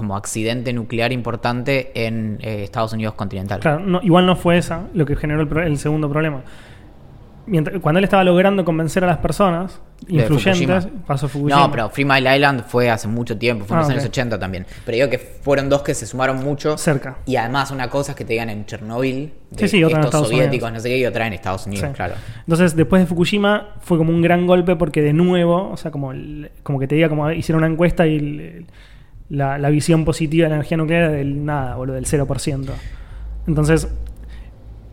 [0.00, 3.60] como accidente nuclear importante en eh, Estados Unidos continental.
[3.60, 6.40] Claro, no- igual no fue esa lo que generó el, pro- el segundo problema.
[7.46, 11.04] Mientras, cuando él estaba logrando convencer a las personas influyentes, Fukushima.
[11.06, 11.60] pasó Fukushima.
[11.62, 14.38] No, pero Free Mile Island fue hace mucho tiempo, fue en Ah, los años 80
[14.38, 14.66] también.
[14.84, 16.78] Pero digo que fueron dos que se sumaron mucho.
[16.78, 17.16] Cerca.
[17.26, 20.00] Y además una cosa es que te digan en Chernobyl, de Sí, sí, otra en
[20.04, 20.72] estos Estados soviéticos, Unidos.
[20.74, 21.94] no sé qué, y otra en Estados Unidos, Sí.
[21.94, 22.14] claro.
[22.40, 26.12] Entonces, después de Fukushima, fue como un gran golpe porque de nuevo, o sea, como,
[26.62, 28.66] como que te diga, como hicieron una encuesta y el-
[29.30, 32.70] la, visión positiva de la energía nuclear del nada, boludo, del 0%.
[33.46, 33.88] Entonces,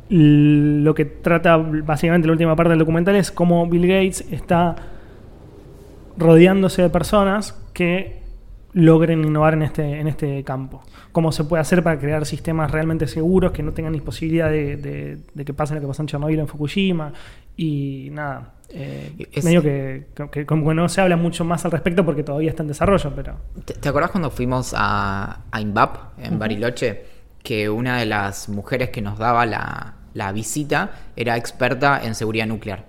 [0.10, 4.76] lo que trata básicamente la última parte del documental es cómo Bill Gates está
[6.17, 8.21] rodeándose de personas que
[8.73, 10.84] logren innovar en este, en este campo.
[11.12, 14.78] Cómo se puede hacer para crear sistemas realmente seguros que no tengan ni posibilidad de,
[14.78, 17.12] de- de que pase lo que pasó en Chernobyl o en Fukushima.
[17.56, 21.71] Y nada, eh, Es- medio que, que como que no se habla mucho más al
[21.71, 23.38] respecto porque todavía está en desarrollo, pero...
[23.65, 27.06] ¿Te, te acordás cuando fuimos a, a INVAP en Bariloche?
[27.43, 32.45] Que una de las mujeres que nos daba la, la visita era experta en seguridad
[32.47, 32.86] nuclear.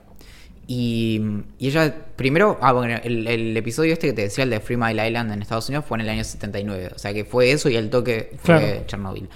[0.66, 1.22] Y,
[1.58, 4.76] y ella, primero, ah, bueno, el, el episodio este que te decía, el de Free
[4.76, 6.90] Mile Island en Estados Unidos, fue en el año 79.
[6.94, 8.82] O sea que fue eso y el toque fue Claro.
[8.86, 9.28] Chernobyl.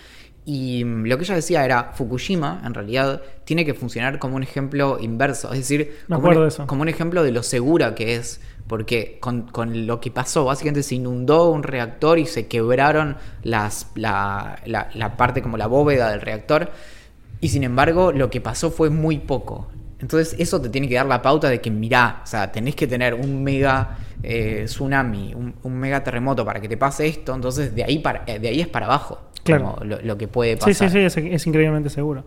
[0.44, 4.98] Y lo que ella decía era, Fukushima, en realidad, tiene que funcionar como un ejemplo
[5.00, 5.52] inverso.
[5.52, 6.66] Es decir, Me como, un, de eso.
[6.66, 8.40] como un ejemplo de lo segura que es.
[8.66, 13.88] Porque con, con lo que pasó, básicamente se inundó un reactor y se quebraron las,
[13.96, 16.70] la, la- la parte como la bóveda del reactor.
[17.40, 19.68] Y sin embargo, lo que pasó fue muy poco.
[19.98, 22.86] Entonces, eso te tiene que dar la pauta de que, mirá, o sea, tenés que
[22.86, 27.34] tener un mega eh, tsunami, un, un mega terremoto para que te pase esto.
[27.34, 29.20] Entonces, de ahí, para, eh, de ahí es para abajo.
[29.44, 29.74] Claro.
[29.74, 30.90] como lo, lo que puede Sí, pasar.
[30.90, 32.24] sí, sí, es, es increíblemente seguro.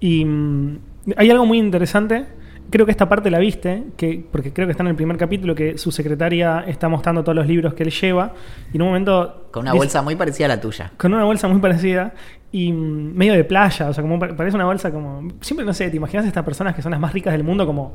[0.00, 0.78] Y mm,
[1.16, 2.26] hay algo muy interesante.
[2.70, 5.54] Creo que esta parte la viste, que, porque creo que está en el primer capítulo,
[5.54, 8.32] que su secretaria está mostrando todos los libros que él lleva.
[8.72, 9.48] Y en un momento.
[9.50, 10.90] Con una dice- bolsa muy parecida a la tuya.
[10.96, 12.14] Con una bolsa muy parecida
[12.50, 13.88] y mm, medio de playa.
[13.88, 15.28] O sea, como pa- parece una bolsa como.
[15.40, 17.94] Siempre, no sé, te imaginas estas personas que son las más ricas del mundo como.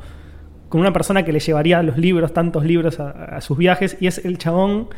[0.69, 3.97] Con una persona que le llevaría los libros, tantos libros a, a sus viajes.
[4.01, 4.89] Y es el chabón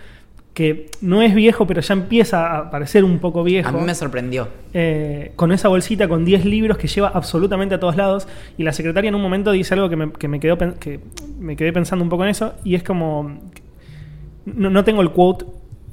[0.53, 3.95] que no es viejo, pero ya empieza a parecer un poco viejo A mí me
[3.95, 4.47] sorprendió.
[4.73, 8.27] eh, con esa bolsita con 10 libros que lleva absolutamente a todos lados.
[8.57, 10.99] Y la secretaria en un momento dice algo que me, que me quedó que
[11.39, 12.53] me quedé pensando un poco en eso.
[12.63, 13.39] Y es como.
[14.45, 15.45] No, no tengo el quote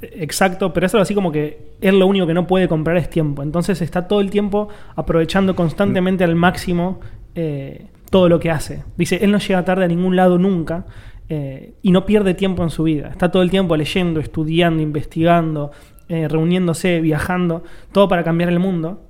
[0.03, 3.09] exacto, pero es algo así como que él lo único que no puede comprar es
[3.11, 3.43] tiempo.
[3.43, 7.01] Entonces está todo el tiempo aprovechando constantemente al máximo
[7.35, 8.83] eh, todo lo que hace.
[8.97, 10.87] Dice, él no llega tarde a ningún lado nunca.
[11.29, 13.09] Eh, y no pierde tiempo en su vida.
[13.09, 15.73] Está todo el tiempo leyendo, estudiando, investigando,
[16.09, 19.03] eh, reuniéndose, viajando, todo para cambiar el mundo.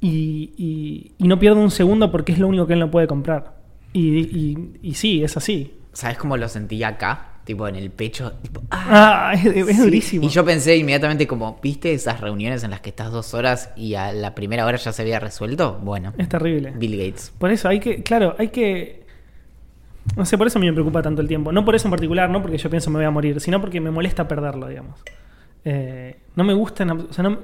[0.00, 3.06] Y, y- y no pierde un segundo porque es lo único que él no puede
[3.06, 3.56] comprar.
[3.92, 5.72] Y, y- sí, es así.
[5.92, 7.32] ¿Sabes cómo lo sentí acá?
[7.46, 8.32] tipo en el pecho.
[8.42, 9.82] Tipo, ah, Ah, es, es Sí.
[9.84, 10.26] durísimo.
[10.26, 13.94] Y yo pensé inmediatamente como, ¿viste esas reuniones en las que estás dos horas y
[13.94, 15.78] a la primera hora ya se había resuelto?
[15.80, 16.72] Bueno, Es terrible.
[16.76, 17.32] Bill Gates.
[17.38, 19.05] Por eso hay que, claro, hay que...
[20.14, 21.52] No sé, por eso a mí me preocupa tanto el tiempo.
[21.52, 23.80] No por eso en particular, no porque yo pienso me voy a morir, sino porque
[23.80, 25.00] me molesta perderlo, digamos.
[25.64, 27.38] Eh, no me gusta, o sea, no,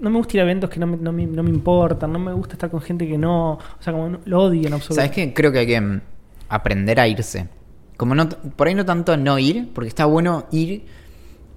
[0.00, 2.18] no me gusta ir a eventos que no me, no, me, no me importan, no
[2.18, 4.96] me gusta estar con gente que no, o sea, como lo odio en absoluto.
[4.96, 5.32] ¿Sabes qué?
[5.32, 6.00] Creo que hay que mm,
[6.48, 7.46] aprender a irse.
[7.96, 10.86] Como no, por ahí no tanto no ir, porque está bueno ir,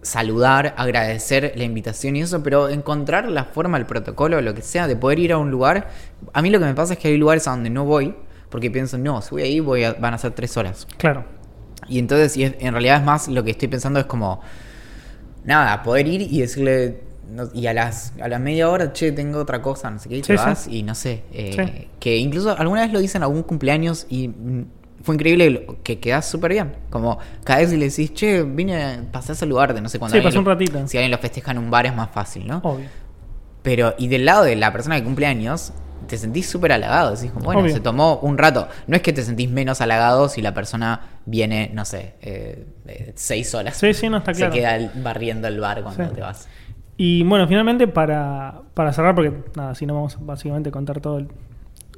[0.03, 4.87] saludar, agradecer la invitación y eso, pero encontrar la forma, el protocolo, lo que sea,
[4.87, 5.89] de poder ir a un lugar.
[6.33, 8.13] A mí lo que me pasa es que hay lugares a donde no voy,
[8.51, 10.85] porque pienso, no, si voy ahí voy a- van a ser tres horas.
[10.97, 11.25] Claro.
[11.87, 14.41] Y entonces, y es- en realidad es más lo que estoy pensando es como,
[15.43, 19.39] nada, poder ir y decirle, no- y a las a la media hora, che, tengo
[19.39, 20.45] otra cosa, no sé qué, y te Sí, sí.
[20.45, 21.87] vas, y no sé, eh, Sí.
[21.99, 24.29] que incluso alguna vez lo dicen en algún cumpleaños y
[25.03, 26.73] fue increíble que quedás súper bien.
[26.91, 30.15] Como cada vez le decís, che, vine, pasé a saludarte, no sé cuándo.
[30.15, 30.87] Sí, pasó un ratito.
[30.87, 32.59] Si alguien lo festeja en un bar es más fácil, ¿no?
[32.63, 32.85] Obvio.
[33.63, 35.73] Pero, y del lado de la persona que cumple años,
[36.11, 37.11] te sentís súper halagado.
[37.15, 37.73] Decís, como, bueno, Obvio.
[37.73, 38.67] se tomó un rato.
[38.87, 43.13] No es que te sentís menos halagado si la persona viene, no sé, eh, eh,
[43.15, 43.77] seis horas.
[43.77, 44.53] Sí, sí, no está claro.
[44.53, 46.09] Se queda barriendo el bar cuando Sí.
[46.15, 46.47] te vas.
[46.97, 51.17] Y bueno, finalmente para, para cerrar, porque nada, si no vamos básicamente a contar todo
[51.17, 51.29] el,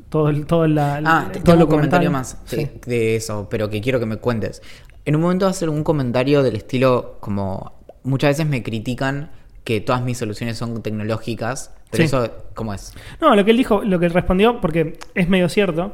[0.09, 2.55] todo el, todo la, Ah, el- todo tengo el un comentario más Sí.
[2.57, 4.61] de, de eso, pero que quiero que me cuentes.
[5.05, 9.32] En un momento hacer un comentario del estilo como muchas veces me critican
[9.64, 12.05] que todas mis soluciones son tecnológicas, pero Sí.
[12.07, 12.93] eso, ¿cómo es?
[13.22, 15.93] No, lo que él dijo, lo que él respondió, porque es medio cierto,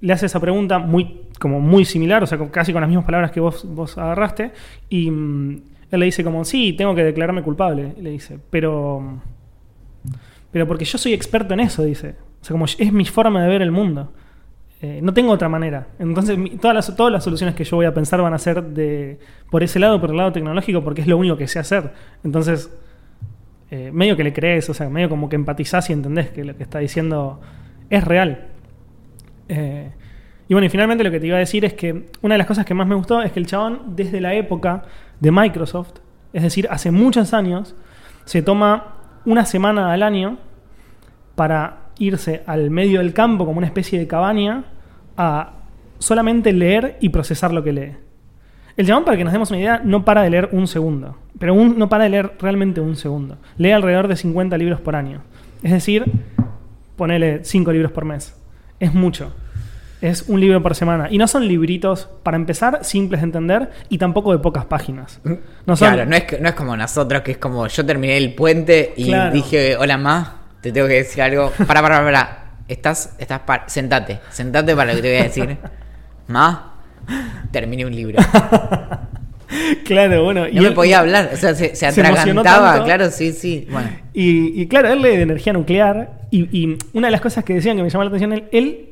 [0.00, 3.30] le hace esa pregunta muy, como muy similar, o sea, casi con las mismas palabras
[3.30, 4.52] que vos, vos agarraste,
[4.88, 9.20] y mm, él le dice como, sí, tengo que declararme culpable, le dice, pero,
[10.50, 13.48] pero porque yo soy experto en eso, dice, o sea, como es mi forma de
[13.48, 14.12] ver el mundo.
[14.84, 15.86] Eh, no tengo otra manera.
[16.00, 18.60] Entonces, mi- todas las, todas las soluciones que yo voy a pensar van a ser
[18.64, 21.92] de por ese lado, por el lado tecnológico, porque es lo único que sé hacer.
[22.24, 22.68] Entonces,
[23.74, 26.54] eh, medio que le crees, o sea, medio como que empatizás y entendés que lo
[26.54, 27.40] que está diciendo
[27.88, 28.48] es real.
[29.48, 29.90] Eh,
[30.46, 32.46] y bueno, y finalmente lo que te iba a decir es que una de las
[32.46, 34.82] cosas que más me gustó es que el chabón, desde la época
[35.20, 36.00] de Microsoft,
[36.34, 37.74] es decir, hace muchos años,
[38.26, 40.36] se toma una semana al año
[41.34, 44.64] para irse al medio del campo como una especie de cabaña
[45.16, 45.54] a
[45.98, 47.96] solamente leer y procesar lo que lee.
[48.76, 51.16] El chabón, para que nos demos una idea, no para de leer un segundo.
[51.38, 53.36] Pero un- no para de leer realmente un segundo.
[53.58, 55.22] Lee alrededor de 50 libros por año.
[55.62, 56.04] Es decir,
[56.96, 58.34] ponele 5 libros por mes.
[58.80, 59.32] Es mucho.
[60.00, 61.08] Es un libro por semana.
[61.10, 65.20] Y no son libritos, para empezar, simples de entender y tampoco de pocas páginas.
[65.66, 68.16] No son- claro, no es, que- no es como nosotros, que es como yo terminé
[68.16, 69.32] el puente y Claro.
[69.32, 71.52] dije, hola ma, te tengo que decir algo.
[71.66, 72.38] Para, para, para.
[72.66, 75.56] Estás, estás par- sentate, sentate para lo que te voy a decir.
[76.28, 76.71] Ma,
[77.50, 78.18] terminé un libro.
[79.84, 80.46] Claro, bueno.
[80.50, 83.66] No me él- podía hablar, o sea, se, se atragantaba, claro, sí, sí.
[83.70, 86.22] Bueno, Y, y claro, él lee de energía nuclear.
[86.30, 88.88] Y, y una de las cosas que decían que me llamó la atención, él, él,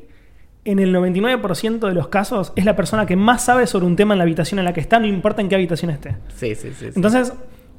[0.65, 4.13] en el 99% de los casos, es la persona que más sabe sobre un tema
[4.13, 6.15] en la habitación en la que está, no importa en qué habitación esté.
[6.35, 6.85] sí, sí, sí.
[6.85, 6.91] sí.
[6.95, 7.33] Entonces,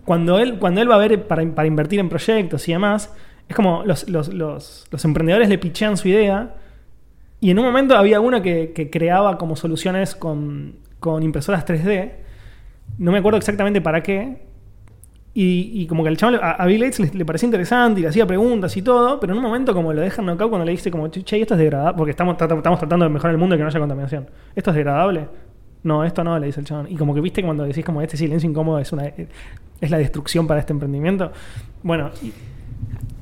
[0.04, 3.12] cuando él, cuando él va a ver para, para invertir en proyectos y demás,
[3.48, 6.54] es como los, los- los- los emprendedores le pichean su idea.
[7.42, 12.12] Y en un momento había uno que, que creaba como soluciones con, con impresoras 3D.
[12.98, 14.38] No me acuerdo exactamente para qué.
[15.34, 18.02] Y, y como que al chaval, a, a Bill Gates le, le parecía interesante y
[18.02, 20.72] le hacía preguntas y todo, pero en un momento como lo dejan knockout cuando le
[20.72, 23.54] dice como, che, esto es degradable, porque estamos, trat- estamos tratando de mejorar el mundo
[23.54, 24.28] y que no haya contaminación.
[24.54, 25.26] ¿Esto es degradable?
[25.82, 26.86] No, esto no, le dice el chabón.
[26.90, 29.06] Y como que viste cuando decís como este silencio incómodo es una
[29.80, 31.32] es la destrucción para este emprendimiento.
[31.82, 32.10] Bueno,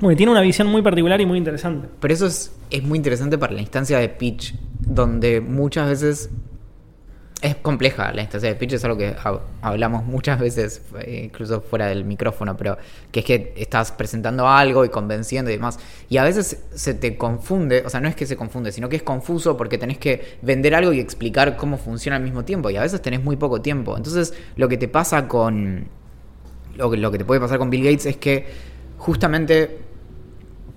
[0.01, 1.89] bueno, tiene una visión muy particular y muy interesante.
[2.01, 6.31] Pero eso es, es muy interesante para la instancia de pitch, donde muchas veces
[7.43, 11.63] es compleja la instancia de pitch, es algo que hab- hablamos muchas veces, eh, incluso
[11.63, 12.77] fuera del micrófono, pero
[13.11, 15.79] que es que estás presentando algo y convenciendo y demás.
[16.11, 18.97] Y a veces se te confunde, o sea, no es que se confunde, sino que
[18.97, 22.69] es confuso porque tenés que vender algo y explicar cómo funciona al mismo tiempo.
[22.69, 23.97] Y a veces tenés muy poco tiempo.
[23.97, 25.89] Entonces, lo que te pasa con.
[26.77, 28.47] Lo que te puede pasar con Bill Gates es que
[28.99, 29.79] justamente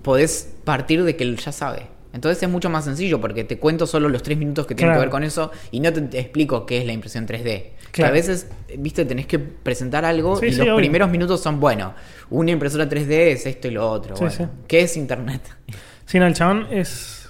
[0.04, 1.88] podés partir de que él ya sabe.
[2.12, 5.00] Entonces es mucho más sencillo porque te cuento solo los tres minutos que tienen Claro.
[5.00, 7.70] que ver con eso y no te, te explico qué es la impresión 3D.
[7.90, 8.48] Que a veces,
[8.78, 10.76] viste, tenés que presentar algo Sí, y sí, los obvio.
[10.76, 11.94] primeros minutos son, bueno,
[12.30, 14.14] una impresora 3D es esto y lo otro.
[14.14, 14.36] Sí, bueno.
[14.36, 14.44] sí.
[14.68, 15.42] ¿Qué es Internet?
[16.06, 17.26] Sí, no, el chabón es,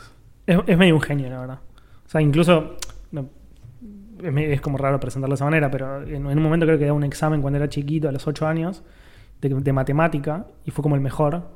[0.48, 1.58] es, es medio un genio, la verdad.
[2.06, 2.76] O sea, incluso.
[3.12, 3.28] no,
[4.22, 6.92] es, como raro presentarlo de esa manera, pero en, en un momento creo que da
[6.92, 8.82] un examen cuando era chiquito, a los 8 años,
[9.40, 11.48] de, de matemática, y fue como el mejor.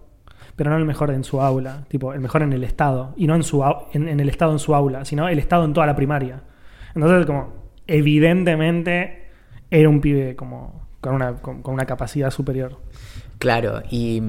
[0.57, 3.14] Pero no el mejor en su aula, tipo, el mejor en el estado.
[3.16, 5.72] Y no en, su, en, en el estado en su aula, sino el estado en
[5.72, 6.43] toda la primaria.
[6.95, 7.53] Entonces, como,
[7.86, 9.28] evidentemente
[9.70, 12.78] era un pibe como con una, con, con una capacidad superior.
[13.39, 14.20] Claro, y,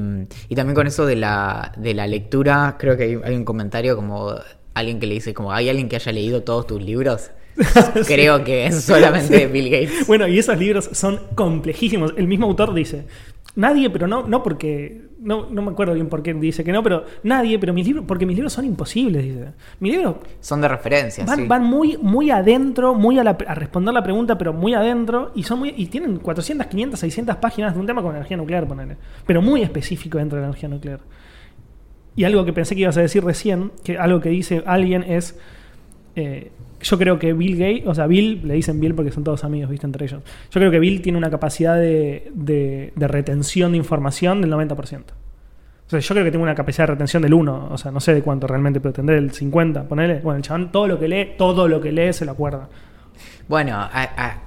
[0.50, 3.96] y también con eso de la, de la lectura, creo que hay, hay un comentario
[3.96, 4.36] como
[4.76, 7.32] alguien que le dice como, ¿hay alguien que haya leído todos tus libros?
[8.08, 10.08] Creo que es solamente Bill Gates.
[10.08, 12.14] Bueno, y esos libros son complejísimos.
[12.16, 13.06] El mismo autor dice,
[13.56, 16.82] nadie, pero no, no porque, no, no me acuerdo bien por qué dice que no,
[16.84, 19.46] pero nadie, pero mis libros, porque mis libros son imposibles, dice.
[19.80, 21.48] Mis libros Son de referencia, van, sí.
[21.48, 25.44] van muy, muy adentro, muy a, la- a responder la pregunta, pero muy adentro, y
[25.44, 28.98] son muy, y tienen 400, 500, 600 páginas de un tema con energía nuclear, ponele.
[29.26, 31.00] Pero muy específico dentro de la energía nuclear.
[32.16, 35.38] Y algo que pensé que ibas a decir recién, que algo que dice alguien es.
[36.16, 36.52] eh,
[36.82, 39.70] yo creo que Bill Gates, o sea, Bill, le dicen Bill porque son todos amigos,
[39.70, 40.22] viste, entre ellos.
[40.52, 45.02] Yo creo que Bill tiene una capacidad de, de- retención de información del 90%.
[45.88, 48.00] O sea, yo creo que tengo una capacidad de retención del 1, o sea, no
[48.00, 50.20] sé de cuánto realmente, pero tendré el 50, ponele.
[50.22, 52.70] Bueno, el chabón todo lo que lee, todo lo que lee se lo acuerda.
[53.48, 54.42] Bueno, a-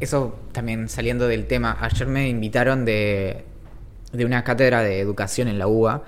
[0.00, 3.44] eso también saliendo del tema, ayer me invitaron de,
[4.12, 6.02] de una cátedra de educación en la UBA,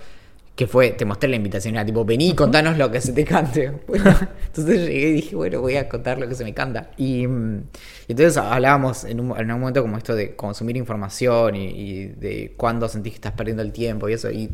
[0.54, 3.72] que fue, te mostré la invitación, era tipo, vení, contanos lo que se te cante.
[3.88, 6.90] Bueno, entonces llegué y dije, bueno, voy a contar lo que se me canta.
[6.96, 7.62] Y, mm,
[8.08, 12.06] y entonces hablábamos en un, en un momento como esto de consumir información y, y
[12.06, 14.30] de cuándo sentís que estás perdiendo el tiempo y eso.
[14.30, 14.50] Y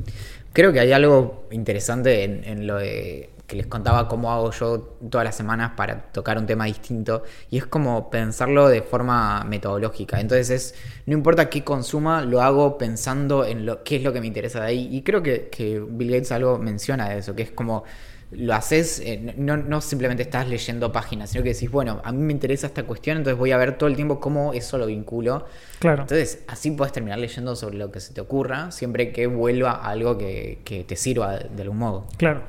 [0.52, 4.96] creo que hay algo interesante en, en lo de que les contaba cómo hago yo
[5.10, 10.20] todas las semanas para tocar un tema distinto y es como pensarlo de forma metodológica.
[10.20, 10.74] Entonces es,
[11.06, 14.60] no importa qué consuma, lo hago pensando en lo, qué es lo que me interesa
[14.60, 14.88] de ahí.
[14.92, 17.82] Y creo que, que Bill Gates algo menciona de eso, que es como
[18.30, 22.22] lo haces, eh, no, no simplemente estás leyendo páginas, sino que decís, bueno, a mí
[22.22, 25.46] me interesa esta cuestión, entonces voy a ver todo el tiempo cómo eso lo vinculo.
[25.80, 26.02] Claro.
[26.02, 29.88] Entonces, así puedes terminar leyendo sobre lo que se te ocurra, siempre que vuelva a
[29.88, 32.06] algo que, que te sirva de, de algún modo.
[32.16, 32.42] Claro.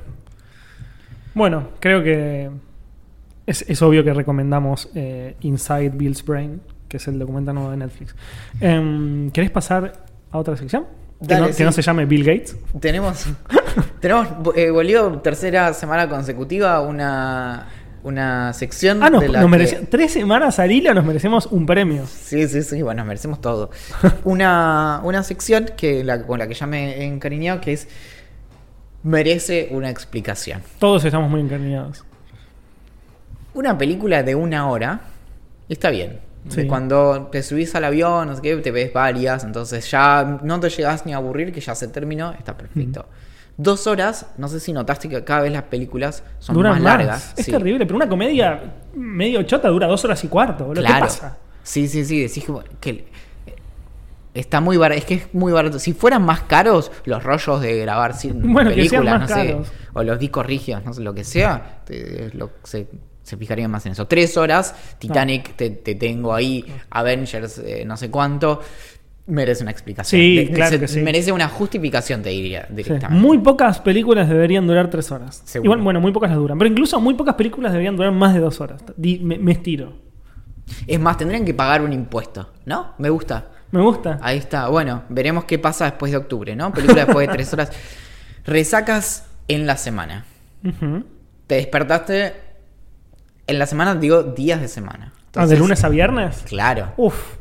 [1.34, 2.50] Bueno, creo que
[3.46, 7.76] es, es obvio que recomendamos eh, Inside Bill's Brain, que es el documental nuevo de
[7.78, 8.14] Netflix.
[8.60, 10.86] Em, ¿Querés pasar a otra sección?
[11.26, 11.62] Que, no, que sí.
[11.64, 12.56] no se llame Bill Gates.
[12.80, 13.26] Tenemos,
[14.00, 17.68] tenemos eh, volvió tercera semana consecutiva una,
[18.02, 21.46] una sección Ah, no, de la nos que- merece- tres semanas al hilo nos merecemos
[21.46, 22.04] un premio.
[22.06, 23.70] Sí, sí, sí, bueno, nos merecemos todo.
[24.24, 27.86] Una, una sección que la, con la que ya me he encariñado que es
[29.02, 30.62] merece una explicación.
[30.78, 32.04] Todos estamos muy encariñados.
[33.54, 35.00] Una película de una hora
[35.68, 36.20] está bien.
[36.48, 36.66] Sí.
[36.66, 40.68] Cuando te subís al avión, no sé qué, te ves varias, entonces ya no te
[40.70, 43.06] llegas ni a aburrir, que ya se terminó, está perfecto.
[43.56, 46.98] Dos horas, no sé si notaste que cada vez las películas son Duran más más.
[46.98, 47.34] largas.
[47.36, 47.50] Es sí.
[47.52, 48.60] terrible, pero una comedia
[48.94, 50.64] medio chota dura dos horas y cuarto.
[50.64, 50.82] boludo.
[50.84, 50.96] Claro.
[50.96, 51.38] ¿Qué pasa?
[51.62, 53.11] Sí, sí, sí, decís que, que
[54.34, 55.78] está muy barato, es que es muy barato.
[55.78, 59.56] Si fueran más caros los rollos de grabar Bueno, sean películas, no sé,
[59.94, 62.88] o los discos rígidos, no sé, lo que sea, te- lo- se,
[63.22, 64.06] se fijarían más en eso.
[64.06, 68.60] Tres horas, Titanic, te, te tengo ahí, Avengers, eh, no sé cuánto.
[69.24, 70.20] Merece una explicación.
[70.20, 71.00] Sí, De- claro se- que sí.
[71.00, 72.92] Merece una justificación, te diría Sí.
[73.10, 75.42] Muy pocas películas deberían durar tres horas.
[75.44, 75.66] Seguro.
[75.68, 76.58] Igual, bueno, muy pocas las duran.
[76.58, 78.82] Pero incluso muy pocas películas deberían durar más de dos horas.
[78.98, 79.92] Me estiro.
[80.88, 82.94] Es más, tendrían que pagar un impuesto, ¿no?
[82.98, 83.46] Me gusta.
[83.72, 84.18] Me gusta.
[84.22, 84.68] Ahí está.
[84.68, 86.72] Bueno, veremos qué pasa después de octubre, ¿no?
[86.72, 87.70] Película después de tres horas.
[88.44, 90.24] Resacas en la semana.
[91.46, 92.34] Te despertaste
[93.46, 95.12] en la semana, digo, días de semana.
[95.34, 96.44] ah, ¿de lunes a viernes?
[96.46, 96.92] Claro.
[96.96, 97.36] Uf.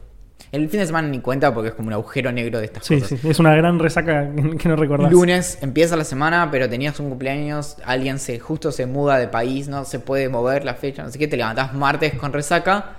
[0.52, 3.00] El fin de semana ni cuenta porque es como un agujero negro de estas Sí,
[3.00, 3.20] cosas.
[3.22, 3.30] sí.
[3.30, 4.28] Es una gran resaca
[4.60, 5.10] que no recordás.
[5.12, 9.70] Lunes empieza la semana, pero tenías un cumpleaños, alguien se justo se muda de país,
[9.70, 12.96] no se puede mover la fecha, no sé qué, te levantás martes con resaca,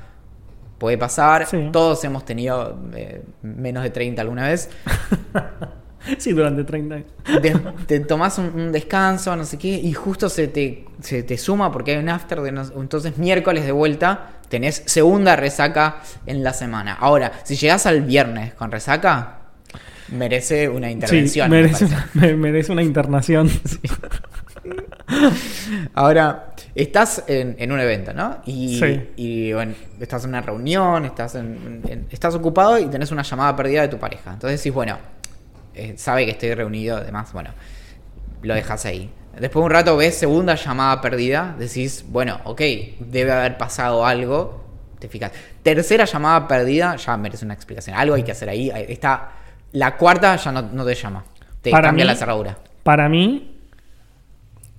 [0.82, 1.68] puede pasar, Sí.
[1.72, 4.68] todos hemos tenido eh, menos de 30 alguna vez.
[6.18, 7.06] Sí, durante 30 años.
[7.40, 7.56] De-
[7.86, 11.70] te tomás un, un descanso, no sé qué, y justo se te, se te suma
[11.70, 16.52] porque hay un after de no- entonces miércoles de vuelta tenés segunda resaca en la
[16.54, 16.94] semana.
[16.98, 19.42] Ahora, si llegás al viernes con resaca,
[20.08, 21.48] merece una Sí, intervención.
[21.48, 23.48] merece, me- merece una internación.
[25.94, 28.38] Ahora, estás en, en un evento, ¿no?
[28.46, 29.10] Y, Sí.
[29.16, 33.54] y, bueno, estás en una reunión, estás, en, en- estás ocupado y tenés una llamada
[33.56, 34.32] perdida de tu pareja.
[34.32, 34.98] Entonces decís, bueno,
[35.74, 37.50] eh, sabe que estoy reunido, además, bueno,
[38.42, 39.10] lo dejas ahí.
[39.38, 42.60] Después de un rato ves segunda llamada perdida, decís, bueno, ok,
[43.00, 44.62] debe haber pasado algo,
[44.98, 45.32] te fijas.
[45.62, 47.96] Tercera llamada perdida, ya merece una explicación.
[47.96, 48.70] Algo hay que hacer ahí.
[48.88, 49.30] Está,
[49.72, 51.24] la cuarta ya no, no te llama.
[51.62, 52.58] Te Para cambia mí- la cerradura.
[52.82, 53.51] Para mí,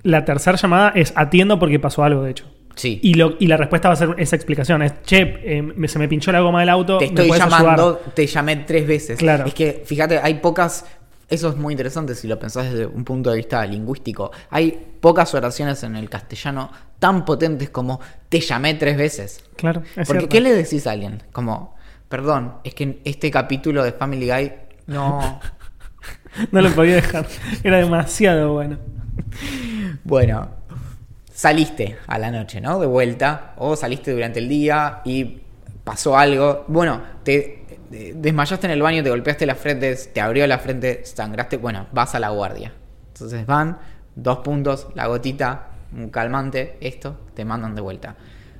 [0.03, 2.45] la tercera llamada es atiendo porque pasó algo, de hecho.
[2.75, 2.99] Sí.
[3.03, 4.81] Y, lo, y la respuesta va a ser esa explicación.
[4.81, 6.97] Es, che, eh, me- se me pinchó la goma del auto.
[6.97, 8.13] te ¿me estoy llamando, ayudar?".
[8.15, 9.17] te llamé tres veces.
[9.19, 9.45] Claro.
[9.45, 10.85] Es que, fíjate, hay pocas.
[11.29, 14.31] Eso es muy interesante si lo pensás desde un punto de vista lingüístico.
[14.49, 17.99] Hay pocas oraciones en el castellano tan potentes como
[18.29, 19.43] te llamé tres veces.
[19.55, 20.29] Claro, es Porque, cierto.
[20.29, 21.23] ¿qué le decís a alguien?
[21.31, 21.75] Como,
[22.09, 24.51] perdón, es que este capítulo de Family Guy
[24.87, 25.39] no...
[26.51, 27.27] No lo podía dejar.
[27.63, 28.77] Era demasiado bueno.
[30.03, 30.49] Bueno,
[31.33, 32.79] saliste a la noche, ¿no?
[32.79, 35.41] De vuelta, o saliste durante el día y
[35.83, 36.65] pasó algo.
[36.67, 41.05] Bueno, te eh, desmayaste en el baño, te golpeaste la frente, te abrió la frente,
[41.05, 41.57] sangraste.
[41.57, 42.73] Bueno, vas a la guardia.
[43.07, 43.77] Entonces van,
[44.15, 48.15] dos puntos, la gotita, un calmante, esto, te mandan de vuelta.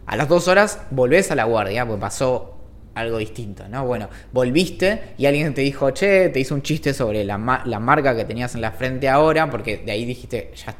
[0.05, 2.52] A las dos horas volvés a la guardia, pues pasó
[2.95, 3.85] algo distinto, ¿no?
[3.85, 8.15] Bueno, volviste y alguien te dijo, che, te hizo un chiste sobre la, la marca
[8.15, 10.75] que tenías en la frente ahora, porque de ahí dijiste, ya,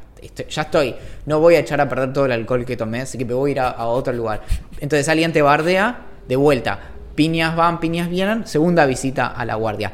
[0.48, 0.94] ya estoy,
[1.26, 3.50] no voy a echar a perder todo el alcohol que tomé, así que me voy
[3.50, 4.42] a ir a, otro lugar.
[4.80, 6.80] Entonces alguien te bardea de vuelta,
[7.14, 9.92] piñas van, piñas vienen, segunda visita a la guardia.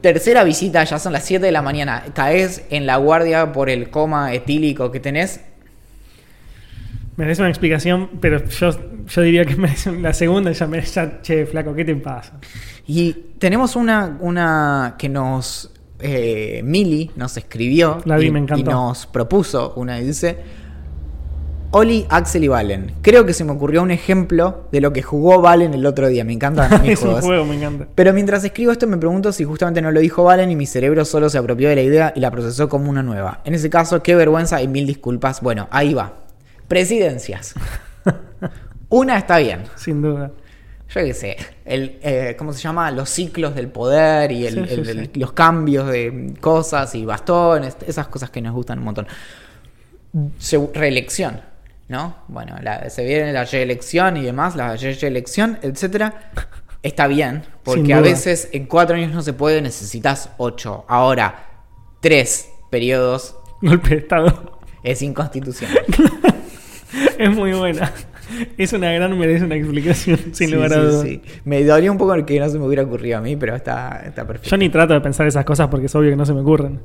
[0.00, 3.90] Tercera visita, ya son las 7 de la mañana, caes en la guardia por el
[3.90, 5.40] coma etílico que tenés,
[7.18, 8.70] Merece una explicación, pero yo,
[9.08, 12.38] yo diría que merece la segunda, ya merece, che, flaco, ¿qué te pasa?
[12.86, 18.62] Y tenemos una, una que nos, eh, Mili nos escribió la vi, y, me y
[18.62, 20.38] nos propuso una y dice,
[21.72, 22.92] Oli, Axel y Valen.
[23.02, 26.22] Creo que se me ocurrió un ejemplo de lo que jugó Valen el otro día.
[26.22, 27.88] Me encanta es un juego, me encanta.
[27.96, 31.04] Pero mientras escribo esto me pregunto si justamente no lo dijo Valen y mi cerebro
[31.04, 33.40] solo se apropió de la idea y la procesó como una nueva.
[33.44, 35.40] En ese caso, qué vergüenza y mil disculpas.
[35.40, 36.27] Bueno, ahí va.
[36.68, 37.54] Presidencias.
[38.90, 39.64] Una está bien.
[39.76, 40.30] Sin duda.
[40.90, 42.90] Yo qué sé, el, eh, ¿cómo se llama?
[42.90, 45.20] Los ciclos del poder y el, Sí, sí, el- sí.
[45.20, 49.06] los cambios de cosas y bastones, esas cosas que nos gustan un montón.
[50.38, 51.42] Se- reelección,
[51.88, 52.16] ¿no?
[52.28, 56.30] Bueno, la- se viene la reelección y demás, la reelección, etcétera.
[56.82, 60.86] Está bien, porque a veces en cuatro años no se puede, necesitas ocho.
[60.88, 61.44] Ahora,
[62.00, 64.58] tres periodos Golpe de Estado.
[64.82, 65.84] es inconstitucional.
[67.18, 67.92] Es muy buena.
[68.58, 71.02] Es una gran, merece una explicación, sin Sí, lugar a sí, dudas.
[71.02, 71.22] sí.
[71.44, 74.26] Me dolió un poco que no se me hubiera ocurrido a mí, pero está, está
[74.26, 74.50] perfecto.
[74.50, 76.80] Yo ni trato de pensar esas cosas porque es obvio que no se me ocurren.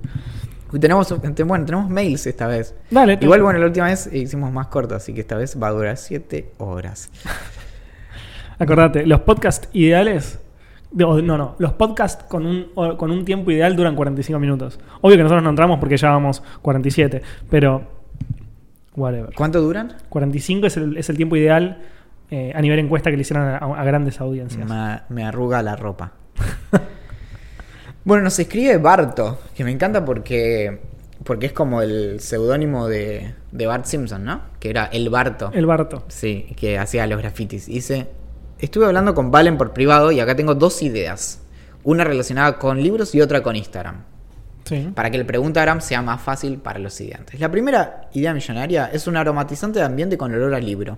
[0.79, 1.13] Tenemos,
[1.45, 2.73] bueno, tenemos mails esta vez.
[2.89, 5.71] Dale, Igual, bueno, la última vez hicimos más corto, así que esta vez va a
[5.71, 7.11] durar 7 horas.
[8.59, 10.39] Acordate, los podcasts ideales.
[10.93, 14.79] No, no, los podcasts con un, con un tiempo ideal duran 45 minutos.
[15.01, 18.02] Obvio que nosotros no entramos porque ya vamos 47, pero.
[18.95, 19.33] Whatever.
[19.35, 19.95] ¿Cuánto duran?
[20.09, 21.81] 45 es el, es el tiempo ideal
[22.31, 24.67] eh, a nivel encuesta que le hicieron a, a grandes audiencias.
[24.67, 26.13] Me, me arruga la ropa.
[28.05, 30.79] bueno, nos escribe Barto, que me encanta porque,
[31.23, 34.41] porque es como el seudónimo de, de Bart Simpson, ¿no?
[34.59, 35.51] Que era el Barto.
[35.53, 36.05] El Barto.
[36.07, 37.67] Sí, que hacía los grafitis.
[37.67, 38.07] Dice,
[38.59, 41.41] estuve hablando con Valen por privado y acá tengo dos ideas.
[41.83, 44.05] Una relacionada con libros y otra con Instagram.
[44.65, 44.89] Sí.
[44.95, 47.39] Para que el preguntagram sea más fácil para los siguientes.
[47.39, 50.97] La primera idea millonaria es un aromatizante de ambiente con olor a libro.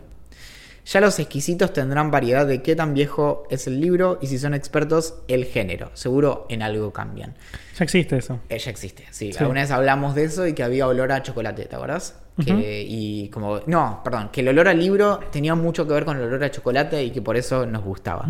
[0.85, 4.53] Ya los exquisitos tendrán variedad de qué tan viejo es el libro y si son
[4.53, 5.89] expertos, el género.
[5.95, 7.33] Seguro en algo cambian.
[7.79, 8.39] Ya existe eso.
[8.49, 9.33] Eh, ya existe, sí.
[9.33, 9.39] Sí.
[9.39, 12.19] Alguna vez hablamos de eso y que había olor a chocolate, ¿te acordás?
[12.43, 16.17] Que- y como, no, perdón, que el olor al libro tenía mucho que ver con
[16.17, 18.27] el olor a chocolate y que por eso nos gustaba.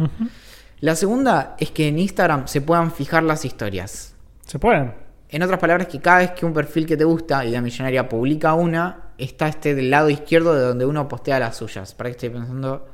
[0.80, 4.14] La segunda es que en Instagram se puedan fijar las historias.
[4.46, 4.94] Se pueden.
[5.30, 8.54] En otras palabras, que cada vez que un perfil que te gusta, Idea Millonaria, publica
[8.54, 11.94] una, está este del lado izquierdo de donde uno postea las suyas.
[11.94, 12.88] Para que estoy pensando.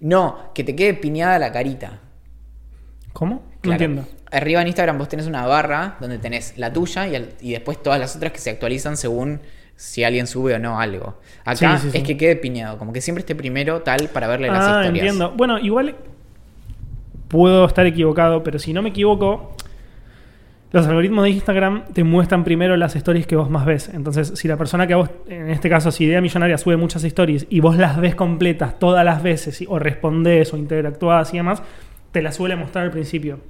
[0.00, 1.98] No, que te quede piñada la carita.
[3.12, 3.42] ¿Cómo?
[3.62, 4.04] No entiendo.
[4.30, 7.98] Arriba en Instagram vos tenés una barra donde tenés la tuya y, y después todas
[7.98, 9.40] las otras que se actualizan según
[9.74, 11.18] si alguien sube o no algo.
[11.44, 11.98] Acá Sí, sí, sí.
[11.98, 15.04] es que quede piñado, como que siempre esté primero tal para verle las Ah, historias.
[15.06, 15.32] entiendo.
[15.36, 15.96] Bueno, igual
[17.28, 19.54] puedo estar equivocado, pero si no me equivoco,
[20.76, 23.90] los algoritmos de Instagram te muestran primero las stories que vos más ves.
[23.92, 27.02] Entonces, si la persona que a vos, en este caso, si Idea Millonaria sube muchas
[27.02, 31.62] stories y vos las ves completas todas las veces, o respondés o interactuás y demás,
[32.12, 33.40] te las suele mostrar al principio.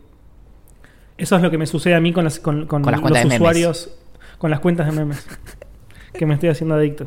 [1.18, 3.10] Eso es lo que me sucede a mí con, las, con, con Con las los
[3.12, 3.34] memes.
[3.34, 3.98] usuarios,
[4.38, 5.26] con las cuentas de memes,
[6.12, 7.04] que me estoy haciendo adicto.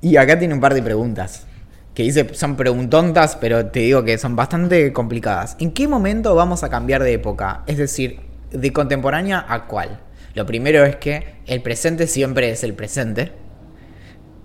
[0.00, 1.46] Y acá tiene un par de preguntas.
[1.94, 5.56] Que dice, son preguntontas, pero te digo que son bastante complicadas.
[5.60, 7.62] ¿En qué momento vamos a cambiar de época?
[7.66, 8.20] Es decir,
[8.50, 10.00] de contemporánea a cuál.
[10.34, 13.32] Lo primero es que el presente siempre es el presente.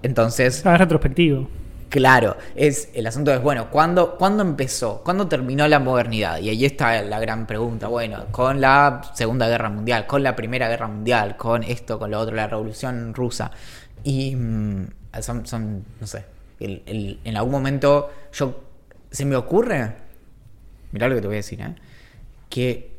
[0.04, 1.47] Entonces, Ah, es retrospectivo.
[1.89, 5.02] claro, es, el asunto es, bueno, ¿cuándo, ¿cuándo empezó?
[5.04, 6.39] ¿Cuándo terminó la modernidad?
[6.39, 7.88] Y ahí está la gran pregunta.
[7.88, 12.20] Bueno, con la Segunda Guerra Mundial, con la Primera Guerra Mundial, con esto, con lo
[12.20, 13.52] otro, la Revolución Rusa.
[14.04, 14.88] Y mm,
[15.22, 16.26] son, son, no sé,
[16.60, 18.64] el- el- en algún momento yo,
[19.12, 19.91] se me ocurre,
[20.93, 21.76] mirá lo que te voy a decir, ¿eh?
[22.49, 22.89] que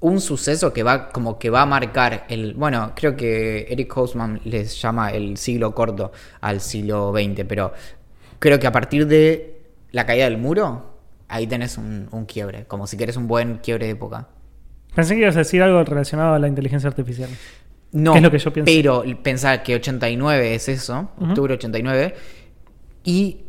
[0.00, 4.40] un suceso que va como que va a marcar el bueno creo que Eric Hausman
[4.44, 7.72] les llama el siglo corto al siglo XX pero
[8.38, 12.86] creo que a partir de la caída del muro ahí tenés un, un quiebre, como
[12.86, 14.28] si querés un buen quiebre de época.
[14.94, 17.28] Pensé que ibas a decir algo relacionado a la inteligencia artificial.
[17.92, 18.72] No, ¿Qué es lo que yo pienso?
[18.74, 22.14] pero pensar que 89 es eso, octubre 89,
[23.04, 23.44] y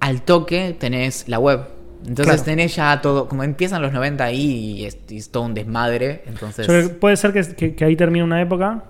[0.00, 1.79] al toque tenés la web.
[2.00, 2.42] Entonces Claro.
[2.42, 6.22] tenés ya todo, como empiezan los 90 ahí y es, y es todo un desmadre,
[6.26, 6.66] entonces...
[6.66, 8.84] Yo creo que puede ser que, que- que ahí termine una época.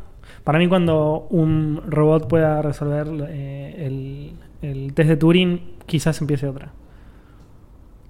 [0.45, 4.33] Para mí, cuando un robot pueda resolver eh, el,
[4.63, 6.73] el test de Turing, quizás empiece otra.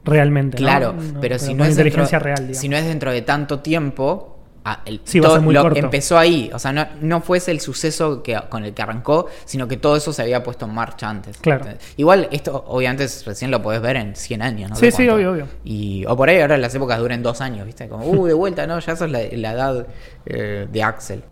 [0.04, 0.56] Realmente.
[0.56, 3.60] Claro, No, pero, si no es inteligencia dentro, real, si no es dentro de tanto
[3.60, 5.78] tiempo, ah, el- Sí, va a todo ser muy lo- corto.
[5.78, 9.66] empezó ahí, o sea, no, no fuese el suceso que, con el que arrancó, sino
[9.68, 11.38] que todo eso se había puesto en marcha antes.
[11.38, 11.66] Claro.
[11.96, 14.76] Igual esto obviamente recién lo podés ver en 100 años, ¿no?
[14.76, 15.46] Sí, sí, obvio, obvio.
[15.64, 17.88] Y, o por ahí ahora las épocas duren dos años, ¿viste?
[17.88, 19.86] Como, uh, de vuelta, no, ya sos la, la edad
[20.26, 21.24] eh, de Axel.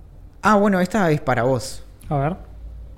[0.43, 1.83] Ah, bueno, esta es para vos.
[2.09, 2.37] A ver.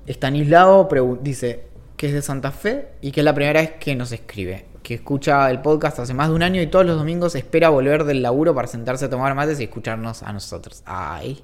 [0.07, 0.89] Estanislao
[1.21, 1.65] dice
[1.97, 4.65] que es de Santa Fe y que es la primera vez que nos escribe.
[4.83, 8.03] Que escucha el podcast hace más de un año y todos los domingos espera volver
[8.03, 10.81] del laburo para sentarse a tomar mates y escucharnos a nosotros.
[10.85, 11.43] Ay,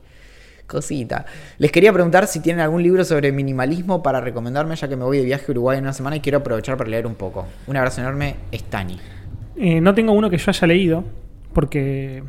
[0.68, 1.26] cosita.
[1.58, 5.18] Les quería preguntar si tienen algún libro sobre minimalismo para recomendarme, ya que me voy
[5.18, 7.46] de viaje a Uruguay en una semana y quiero aprovechar para leer un poco.
[7.68, 9.00] Un abrazo enorme, Stani.
[9.56, 11.04] Eh, no tengo uno que yo haya leído,
[11.54, 12.24] porque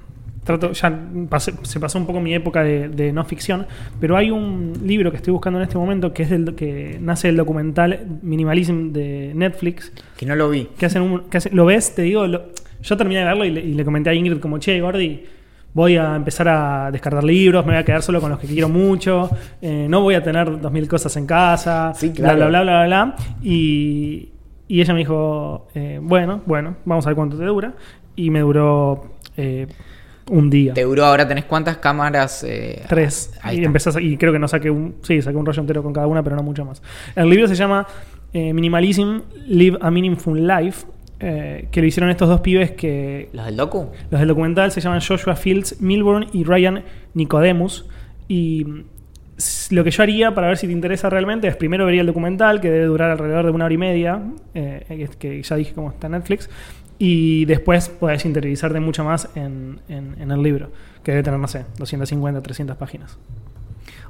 [0.49, 0.91] trato, ya
[1.31, 3.67] pasé- se pasó un poco mi época de, de no ficción,
[4.01, 7.29] pero hay un libro que estoy buscando en este momento que es del que nace
[7.29, 10.67] el documental Minimalism de Netflix, Que no lo vi.
[10.77, 12.43] que hacen un, que hacen- lo ves, te digo, lo-
[12.83, 15.23] yo terminé de verlo y le, y le comenté a Ingrid como, che, Gordi,
[15.75, 18.69] voy a empezar a descartar libros, me voy a quedar solo con los que quiero
[18.69, 19.31] mucho,
[19.63, 22.37] eh, no voy a tener dos mil cosas en casa, Sí, claro.
[22.37, 23.17] bla, bla, bla, bla, bla.
[23.43, 24.31] Y,
[24.67, 27.75] y ella me dijo, eh, bueno, bueno, vamos a ver cuánto te dura.
[28.17, 29.67] Y me duró eh,
[30.31, 30.74] un día.
[30.74, 32.45] Te duró ahora, tenés cuántas cámaras.
[32.47, 33.33] Eh, Tres.
[33.43, 34.97] Ahí y y creo que no saqué un.
[35.03, 36.83] Sí, saqué un rollo entero con cada una, pero no mucho más.
[37.16, 37.87] El libro se llama
[38.33, 40.87] eh, Minimalism Live a Meaningful Life.
[41.20, 43.29] eh, que lo hicieron estos dos pibes que.
[43.33, 43.91] ¿Los del docu?
[44.11, 46.83] Los del documental se llaman Joshua Fields Milburn y Ryan
[47.14, 47.87] Nicodemus.
[48.29, 48.64] Y
[49.70, 52.61] lo que yo haría para ver si te interesa realmente es primero vería el documental,
[52.61, 54.20] que debe durar alrededor de una hora y media,
[54.55, 56.51] eh, que- ya dije cómo está Netflix.
[56.99, 60.71] Y después podés interiorizarte mucho más en, en- el libro,
[61.05, 63.17] que debe tener, no sé, 250, 300 páginas.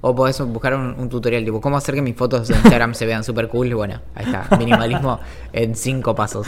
[0.01, 3.05] O podés buscar un, un tutorial tipo cómo hacer que mis fotos de Instagram se
[3.05, 3.75] vean súper cool.
[3.75, 5.19] Bueno, ahí está, minimalismo
[5.53, 6.47] en cinco pasos.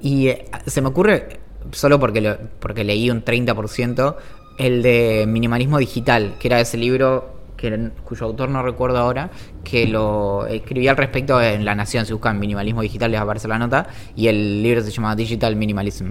[0.00, 1.40] Y eh, se me ocurre,
[1.72, 4.16] solo porque, lo- porque leí un 30%,
[4.58, 9.30] el de minimalismo digital, que era ese libro que, cuyo autor no recuerdo ahora,
[9.62, 12.06] que lo escribí al respecto en La Nación.
[12.06, 13.86] Si buscan minimalismo digital les va a aparecer la nota.
[14.16, 16.10] Y el libro se llama Digital Minimalism.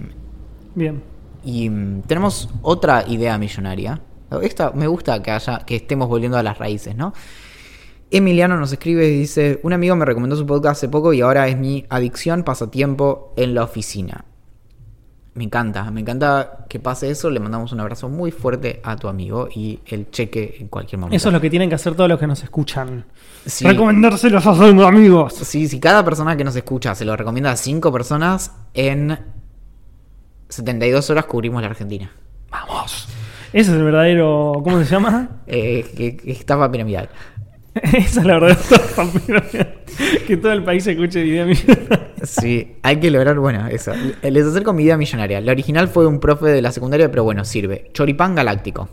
[0.74, 1.02] Bien.
[1.44, 4.00] Y mm, tenemos otra idea millonaria.
[4.42, 7.12] Esta me gusta que haya, que estemos volviendo a las raíces, ¿no?
[8.12, 11.48] Emiliano nos escribe y dice: Un amigo me recomendó su podcast hace poco y ahora
[11.48, 14.24] es mi adicción pasatiempo en la oficina.
[15.34, 17.30] Me encanta, me encanta que pase eso.
[17.30, 21.16] Le mandamos un abrazo muy fuerte a tu amigo y el cheque en cualquier momento.
[21.16, 23.04] Eso es lo que tienen que hacer todos los que nos escuchan.
[23.46, 23.64] Sí.
[23.64, 25.34] Recomendárselos a sus amigos.
[25.34, 29.18] Sí, si cada persona que nos escucha se lo recomienda a cinco personas, en
[30.48, 32.10] 72 horas cubrimos la Argentina.
[32.50, 33.08] Vamos.
[33.52, 34.60] Ese es el verdadero.
[34.64, 35.42] ¿Cómo se llama?
[35.46, 37.08] Eh, estafa piramidal.
[37.82, 38.38] Esa es la
[39.26, 39.74] piramidal.
[40.26, 42.08] Que todo el país escuche idea millonaria.
[42.24, 43.92] Sí, hay que lograr, bueno, eso.
[44.22, 45.40] Les acerco mi idea millonaria.
[45.40, 47.90] La original fue un profe de la secundaria, pero bueno, sirve.
[47.92, 48.88] Choripán galáctico.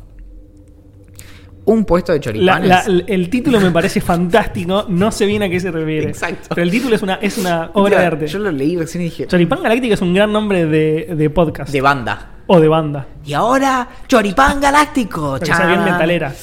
[1.65, 2.69] Un puesto de choripanes.
[2.69, 4.85] la- el título me parece fantástico.
[4.87, 6.07] No sé bien a qué se refiere.
[6.07, 6.47] Exacto.
[6.55, 8.27] Pero el título es una, es una obra de arte.
[8.27, 9.27] Yo lo leí recién y dije.
[9.27, 11.71] Choripán Galáctico es un gran nombre de, de podcast.
[11.71, 12.31] De banda.
[12.47, 13.07] o de banda.
[13.25, 15.37] Y ahora, Choripán Galáctico.
[15.39, 15.91] Sea bien Chan.
[15.91, 16.33] metalera.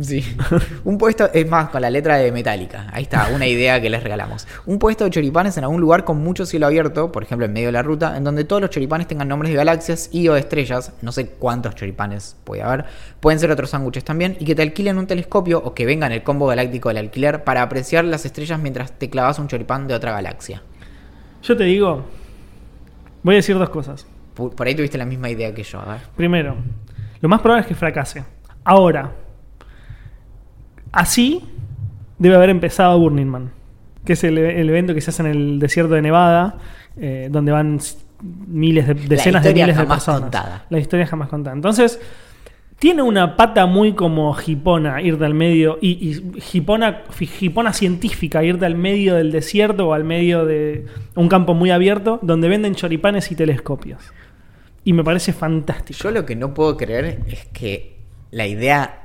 [0.00, 0.24] Sí.
[0.84, 2.88] Un puesto, es más, con la letra de Metallica.
[2.92, 4.46] Ahí está, una idea que les regalamos.
[4.66, 7.68] Un puesto de choripanes en algún lugar con mucho cielo abierto, por ejemplo en medio
[7.68, 10.40] de la ruta, en donde todos los choripanes tengan nombres de galaxias y o de
[10.40, 10.92] estrellas.
[11.00, 12.86] No sé cuántos choripanes puede haber.
[13.20, 14.36] Pueden ser otros sándwiches también.
[14.40, 17.44] Y que te alquilen un telescopio o que venga en el combo galáctico del alquiler
[17.44, 20.62] para apreciar las estrellas mientras te clavas un choripán de otra galaxia.
[21.42, 22.04] Yo te digo,
[23.22, 24.06] voy a decir dos cosas.
[24.34, 26.00] Por, por ahí tuviste la misma idea que yo, a ver.
[26.16, 26.56] Primero,
[27.20, 28.24] lo más probable es que fracase.
[28.64, 29.12] Ahora,
[30.94, 31.42] así
[32.18, 33.50] debe haber empezado Burning Man,
[34.04, 36.58] que es el, el evento que se hace en el desierto de Nevada,
[36.96, 37.80] eh, donde van
[38.22, 40.20] miles de, decenas de miles de jamás personas.
[40.22, 40.66] contada.
[40.70, 41.54] La historia jamás contada.
[41.54, 42.00] Entonces,
[42.78, 47.02] tiene una pata muy como hipona irte al medio, y, y hipona,
[47.40, 52.18] hipona científica, irte al medio del desierto o al medio de un campo muy abierto,
[52.22, 54.00] donde venden choripanes y telescopios.
[54.84, 55.98] Y me parece fantástico.
[56.02, 57.96] Yo lo que no puedo creer es que
[58.30, 59.02] la idea,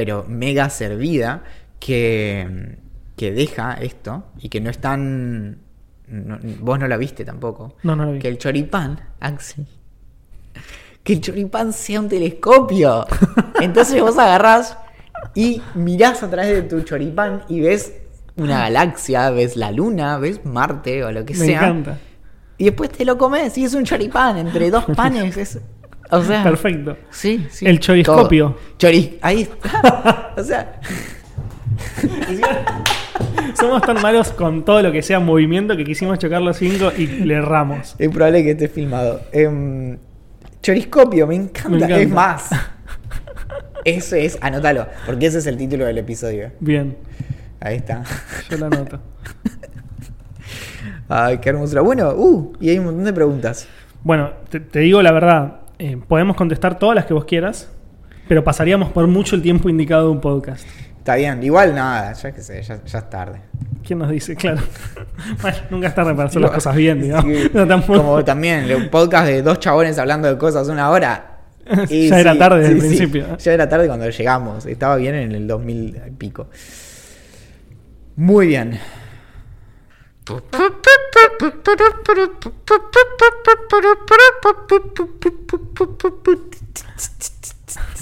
[0.00, 1.44] pero mega servida,
[1.78, 2.78] que,
[3.18, 5.58] que deja esto y que no es tan,
[6.08, 7.76] no- vos no la viste tampoco.
[7.82, 8.18] No, no lo vi.
[8.18, 9.66] Que el choripán, Axel.
[11.04, 13.06] Que el choripán sea un telescopio.
[13.60, 14.78] Entonces vos agarrás
[15.34, 17.92] y mirás a través de tu choripán y ves
[18.36, 21.58] una galaxia, ves la luna, ves Marte o lo que Me sea.
[21.58, 21.98] encanta.
[22.56, 25.36] Y después te lo comes y es un choripán entre dos panes.
[25.36, 25.60] es-
[26.10, 26.96] o sea, Perfecto.
[27.10, 27.66] Sí, sí.
[27.66, 28.50] El choriscopio.
[28.50, 28.60] todo.
[28.78, 30.32] Chori, ahí está.
[30.36, 30.80] o sea,
[33.58, 37.06] Somos tan malos con todo lo que sea movimiento que quisimos chocar los cinco y
[37.06, 37.94] le erramos.
[37.98, 39.20] es probable que esté filmado.
[39.32, 39.98] Em,
[40.62, 41.68] choriscopio, me encanta.
[41.68, 42.00] Me encanta.
[42.00, 42.50] Es más.
[43.84, 46.52] Eso es, anótalo, porque ese es el título del episodio.
[46.60, 46.96] Bien,
[47.60, 48.02] Ahí está.
[48.50, 49.00] yo lo anoto.
[51.08, 51.82] Ay, qué hermosura.
[51.82, 53.66] Bueno, uh, y hay un montón de preguntas.
[54.02, 57.70] Bueno, te, te digo la verdad, eh, podemos contestar todas las que vos quieras,
[58.28, 60.66] pero pasaríamos por mucho el tiempo indicado de un podcast.
[60.98, 63.40] Está bien, igual nada, ya que sé, ya, ya es tarde.
[63.82, 64.36] ¿Quién nos dice?
[64.36, 64.60] Claro.
[65.42, 67.24] bueno, nunca es tarde para hacer las cosas bien, digamos.
[67.34, 71.26] Sí, No, tampoco- Como también, un podcast de dos chabones hablando de cosas una hora.
[71.88, 73.36] Ya era tarde desde el principio.
[73.38, 74.66] Ya era tarde cuando llegamos.
[74.66, 76.48] Estaba bien en el 2000 y pico.
[78.16, 78.78] Muy bien.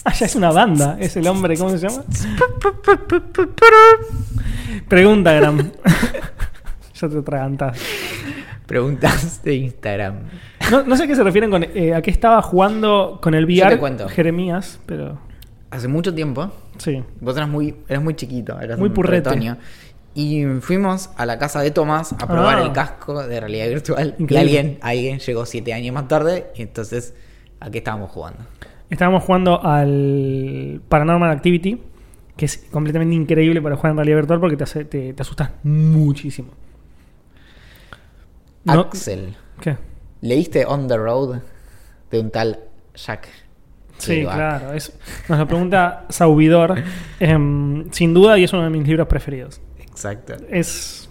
[0.04, 2.04] Ah, ya es una banda, es el hombre, ¿cómo se llama?
[4.88, 5.58] Pregunta, Gram.
[6.94, 7.78] ya te atragantás.
[8.66, 10.14] Preguntas de Instagram.
[10.70, 13.44] No, no sé a qué se refieren con eh, a qué estaba jugando con el
[13.44, 13.78] VR.
[14.08, 15.18] Jeremías, pero
[15.70, 17.02] Hace mucho tiempo, sí.
[17.20, 19.28] vos eras muy, eras muy chiquito, eras Muy un purrete.
[19.28, 19.58] retoño.
[20.20, 22.62] Y fuimos a la casa de Tomás a probar Ah.
[22.62, 24.16] el casco de realidad virtual.
[24.18, 26.48] Y alguien, alguien llegó siete años más tarde.
[26.56, 27.14] Y entonces,
[27.60, 28.40] aquí estábamos jugando.
[28.90, 31.80] Estábamos jugando al Paranormal Activity,
[32.36, 35.50] que es completamente increíble para jugar en realidad virtual porque te, hace- te, te asustas
[35.62, 36.48] muchísimo.
[38.64, 39.76] No- Axel, ¿Qué?
[40.20, 41.38] ¿leíste On the Road
[42.10, 42.58] de un tal
[42.94, 43.28] Jack?
[43.98, 44.72] Sí, claro.
[44.72, 44.92] es-
[45.28, 46.74] nos lo pregunta Saubidor.
[47.20, 49.60] Em, sin duda, y es uno de mis libros preferidos.
[49.98, 50.34] Exacto.
[50.48, 51.08] Es,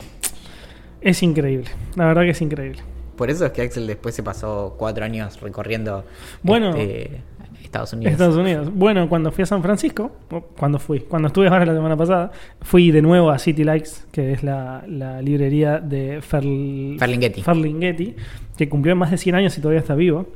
[1.02, 1.70] es increíble.
[1.96, 2.80] La verdad que es increíble.
[3.18, 6.06] Por eso es que Axel después se pasó cuatro años recorriendo
[6.44, 6.70] Bueno.
[6.76, 7.22] este,
[7.64, 8.14] Estados Unidos.
[8.14, 8.70] Estados Unidos.
[8.74, 10.12] Bueno, cuando fui a San Francisco,
[10.58, 12.32] cuando fui, cuando estuve ahora la semana pasada,
[12.62, 17.42] fui de nuevo a City Lights, que es la, la librería de Ferl- Ferlinghetti.
[17.42, 18.16] Ferlinghetti,
[18.58, 20.28] que cumplió más de 100 años y todavía está vivo.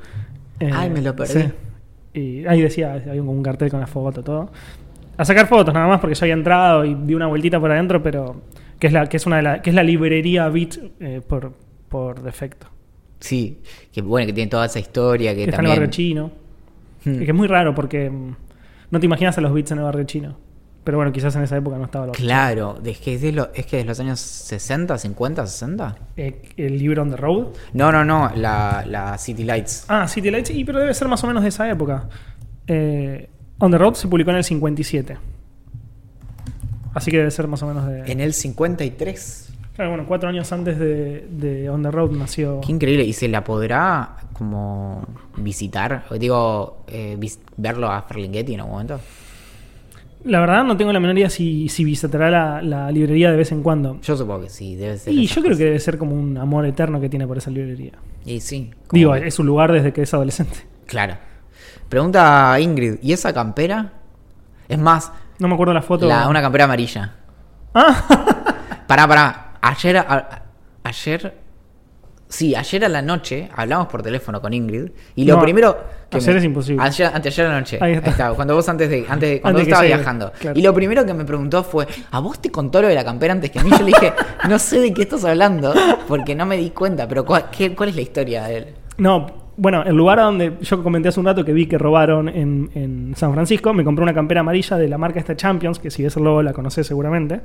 [0.60, 1.41] Eh, Ay, me lo perdí.
[1.43, 1.49] sí.
[2.14, 4.52] Y ahí decía, había un cartel con la foto, todo.
[5.22, 8.01] A sacar fotos nada más porque yo había entrado y di una vueltita por adentro,
[8.01, 8.41] pero
[8.80, 11.53] que es la, que es una de la, que es la librería Beat eh, por,
[11.89, 12.65] por defecto.
[13.19, 13.61] Sí,
[13.93, 16.32] que bueno, que tiene toda esa historia que, Que está en el barrio chino.
[17.05, 17.22] Hmm.
[17.22, 18.36] Y que es muy raro porque mm,
[18.89, 20.38] no te imaginas a los beats en el barrio chino.
[20.84, 23.51] Pero bueno, quizás en esa época no estaba lo Claro, es que es de, lo-
[23.53, 25.95] es que de los años 60, 50, 60.
[26.17, 27.49] Eh, el libro On the Road.
[27.74, 29.86] No, no, no, la, la City Lights.
[29.88, 30.49] Ah, City Lights.
[30.49, 32.09] Y pero debe ser más o menos de esa época.
[32.65, 33.30] Eh,
[33.62, 35.18] On the Road se publicó en el 57.
[36.93, 38.12] Así que debe ser más o menos de.
[38.12, 39.47] En el 53.
[39.76, 42.59] Claro, bueno, cuatro años antes de, de On the Road nació.
[42.62, 43.05] Qué increíble.
[43.05, 45.05] ¿Y se la podrá como
[45.38, 46.03] visitar?
[46.20, 48.99] Digo, eh, vis- verlo a Ferlinghetti en algún momento.
[50.26, 53.51] La verdad, no tengo la menor idea si, si visitará la, la librería de vez
[53.53, 53.99] en cuando.
[54.01, 55.14] Yo supongo que sí, debe ser.
[55.14, 57.93] Y yo creo que debe ser como un amor eterno que tiene por esa librería.
[58.26, 58.70] Y sí.
[58.91, 60.57] Digo, es su lugar desde que es adolescente.
[60.86, 61.16] Claro.
[61.92, 63.92] Pregunta a Ingrid, ¿y esa campera?
[64.70, 66.08] Es más, No me acuerdo la foto.
[66.08, 67.16] la- una campera amarilla.
[67.76, 68.06] Ah,
[68.88, 69.48] Pará, pará.
[69.62, 70.44] Ayer, a-
[70.86, 71.36] ayer,
[72.30, 75.84] sí, ayer a la noche hablamos por teléfono con Ingrid y lo No, primero
[76.14, 76.82] ayer es imposible.
[76.82, 77.78] Ayer, anteayer a la noche.
[77.82, 78.34] Ahí está.
[78.36, 80.32] Cuando vos antes de, antes de- cuando Antes vos que estabas viajando.
[80.39, 80.58] claro.
[80.58, 83.34] Y lo primero que me preguntó fue, ¿a vos te contó lo de la campera
[83.34, 83.70] antes que a mí?
[83.70, 84.14] Yo le dije,
[84.50, 85.74] no sé de qué estás hablando
[86.08, 88.76] porque no me di cuenta, pero ¿cuál, qué- cuál es la historia de él?
[88.98, 92.30] no, bueno, el lugar a donde yo comenté hace un rato que vi que robaron
[92.30, 95.91] en, en San Francisco, me compré una campera amarilla de la marca esta Champions, que
[95.91, 97.41] si ves el logo la conocés seguramente.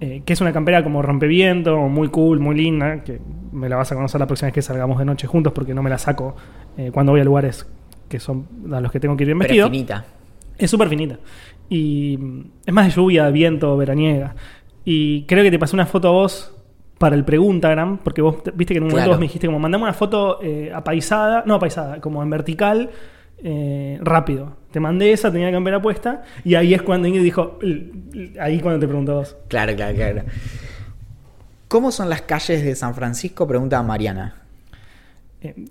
[0.00, 3.20] eh, que es una campera como rompeviento, muy cool, muy linda, que
[3.52, 5.82] me la vas a conocer la próxima vez que salgamos de noche juntos porque no
[5.82, 6.34] me la saco
[6.76, 7.66] eh, cuando voy a lugares
[8.08, 9.66] que son a los que tengo que ir bien Pero vestido.
[9.66, 10.04] es finita.
[10.58, 11.18] Es súper finita.
[11.68, 14.34] Y mm, es más de lluvia, viento, veraniega.
[14.84, 16.53] Y creo que te pasé una foto a vos
[16.98, 19.12] para el Preguntagram, porque vos te- viste que en un momento Claro.
[19.12, 22.90] vos me dijiste como mandame una foto eh, apaisada, no apaisada, como en vertical,
[23.42, 24.56] eh, rápido.
[24.70, 28.40] Te mandé esa, tenía la campera puesta, y ahí es cuando Ingrid dijo, "L- l-
[28.40, 29.36] ahí cuando te vos.
[29.48, 30.22] Claro, claro, claro.
[31.68, 33.46] ¿Cómo son las calles de San Francisco?
[33.46, 34.36] Pregunta Mariana.
[35.42, 35.66] Eh,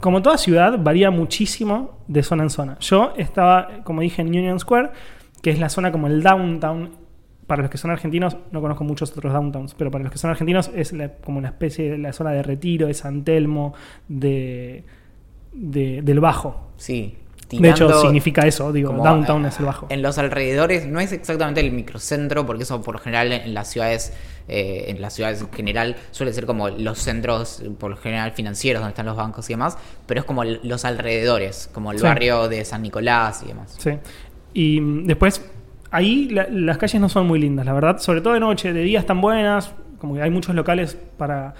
[0.00, 2.76] como toda ciudad, varía muchísimo de zona en zona.
[2.80, 4.90] Yo estaba, como dije, en Union Square,
[5.42, 6.90] que es la zona como el downtown
[7.46, 10.30] para los que son argentinos, no conozco muchos otros downtowns, pero para los que son
[10.30, 13.74] argentinos es la- como una especie de la zona de retiro, de San Telmo,
[14.08, 14.84] de,
[15.52, 16.70] de- del Bajo.
[16.76, 17.16] Sí.
[17.48, 19.86] de hecho, significa eso, digo, downtown eh, es el Bajo.
[19.90, 23.70] En los alrededores, no es exactamente el microcentro, porque eso por lo general en las
[23.70, 24.12] ciudades,
[24.48, 28.80] eh, en las ciudades en general, suele ser como los centros, por lo general financieros,
[28.80, 32.02] donde están los bancos y demás, pero es como los alrededores, como el Sí.
[32.04, 33.76] barrio de San Nicolás y demás.
[33.78, 33.90] Sí.
[34.52, 35.40] Y mm, después,
[35.96, 37.98] ahí la- las calles no son muy lindas, la verdad.
[37.98, 39.74] Sobre todo de noche, de día están buenas.
[39.98, 41.54] Como que hay muchos locales para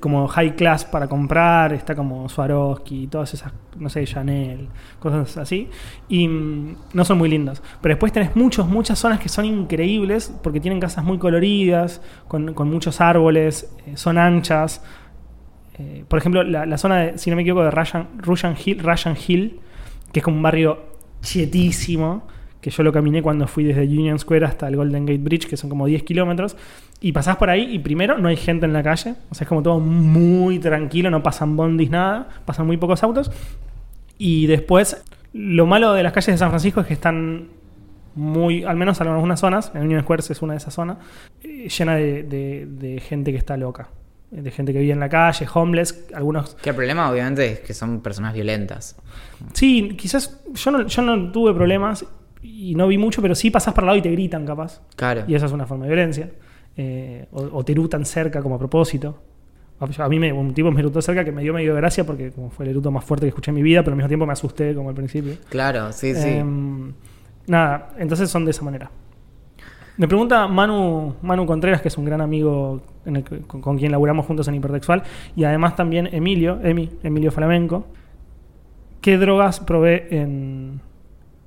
[0.00, 1.74] como high class para comprar.
[1.74, 4.68] Está como Swarovski, todas esas, no sé, Chanel,
[4.98, 5.68] cosas así.
[6.08, 7.62] Y mm, no son muy lindas.
[7.82, 12.54] Pero después tenés muchos, muchas zonas que son increíbles porque tienen casas muy coloridas, con,
[12.70, 14.82] muchos árboles, eh, son anchas.
[15.78, 19.60] Eh, por ejemplo, la, zona, de, si no me equivoco, de Russian Hill, Russian Hill,
[20.12, 22.26] que es como un barrio chetísimo,
[22.62, 25.58] que yo lo caminé cuando fui desde Union Square hasta el Golden Gate Bridge, que
[25.58, 26.56] son como 10 kilómetros,
[27.00, 29.48] y pasás por ahí y primero no hay gente en la calle, o sea, es
[29.48, 33.30] como todo muy tranquilo, no pasan bondis, nada, pasan muy pocos autos,
[34.16, 35.02] y después,
[35.32, 37.48] lo malo de las calles de San Francisco es que están
[38.14, 40.98] muy, al menos en algunas zonas, en Union Square es una de esas zonas,
[41.42, 43.88] eh, llena de, de- de gente que está loca,
[44.30, 47.74] de gente que vive en la calle, homeless, algunos Que el problema obviamente es que
[47.74, 48.96] son personas violentas.
[49.52, 52.04] Sí, quizás yo no, yo no tuve problemas
[52.42, 54.80] y no vi mucho, pero sí pasás por al lado y te gritan, capaz.
[54.96, 55.22] Claro.
[55.26, 56.30] Y esa es una forma de violencia.
[56.76, 59.18] Eh, o, o te erutan cerca como a propósito.
[59.98, 62.50] A mí me, un tipo me erutó cerca que me dio medio gracia porque como
[62.50, 64.32] fue el eruto más fuerte que escuché en mi vida, pero al mismo tiempo me
[64.32, 65.34] asusté como al principio.
[65.48, 66.28] Claro, sí, sí.
[66.28, 66.92] Em,
[67.48, 68.90] nada, entonces son de esa manera.
[69.96, 73.76] Me pregunta Manu, Manu Contreras, que es un gran amigo en el que- con, con
[73.76, 75.02] quien laburamos juntos en Hipertextual,
[75.36, 77.86] y además también Emilio, Emi, Emilio Flamenco,
[79.00, 80.80] ¿qué drogas probé en,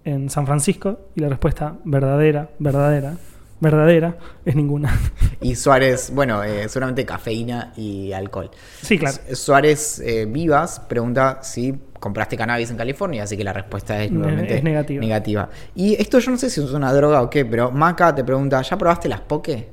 [0.05, 1.09] en San Francisco?
[1.15, 3.17] Y la respuesta verdadera, verdadera,
[3.59, 4.97] verdadera, es ninguna.
[5.41, 8.49] Y Suárez, bueno, eh, seguramente cafeína y alcohol.
[8.81, 9.17] sí, claro.
[9.29, 14.11] Su- Suárez eh, Vivas pregunta si compraste cannabis en California, así que la respuesta es
[14.11, 15.01] nuevamente es negativa.
[15.01, 15.49] negativa.
[15.73, 18.61] Y esto yo no sé si es una droga o qué, pero Maca te pregunta,
[18.61, 19.71] ¿ya probaste las poke?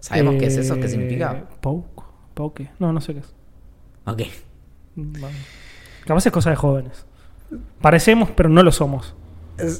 [0.00, 0.74] ¿Sabemos qué es eso?
[0.76, 1.44] ¿Qué Eh, significa?
[1.62, 2.02] Poke,
[2.34, 2.70] poke.
[2.78, 3.32] No, no sé qué es.
[4.04, 4.22] Ok.
[6.06, 7.06] Capaz es cosa de jóvenes.
[7.80, 9.14] Parecemos, pero no lo somos.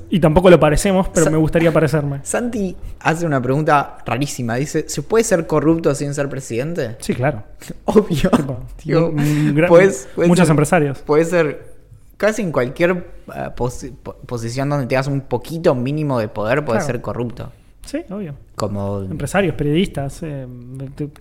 [0.09, 2.21] Y tampoco lo parecemos, pero Sa- me gustaría parecerme.
[2.23, 4.55] Santi hace una pregunta rarísima.
[4.55, 6.97] Dice, ¿se puede ser corrupto sin ser presidente?
[7.01, 7.43] Sí, claro.
[7.87, 8.31] Obvio.
[8.77, 9.12] Tipo,
[9.69, 10.99] puedes- puedes muchos ser- empresarios.
[11.01, 11.75] Puede ser
[12.17, 12.91] casi en cualquier
[13.35, 16.81] eh, posi- po- posición donde tengas un poquito mínimo de poder, Claro.
[16.81, 17.51] ser corrupto.
[17.85, 18.35] Sí, obvio.
[18.55, 20.47] Como Empresarios, periodistas, eh,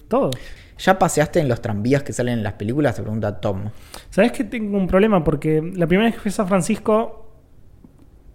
[0.08, 0.30] todo.
[0.78, 2.96] ¿Ya paseaste en los tranvías que salen en las películas?
[2.96, 3.70] Te pregunta Tom.
[4.10, 5.24] ¿Sabes que tengo un problema?
[5.24, 7.32] Porque la primera vez que fui a San Francisco,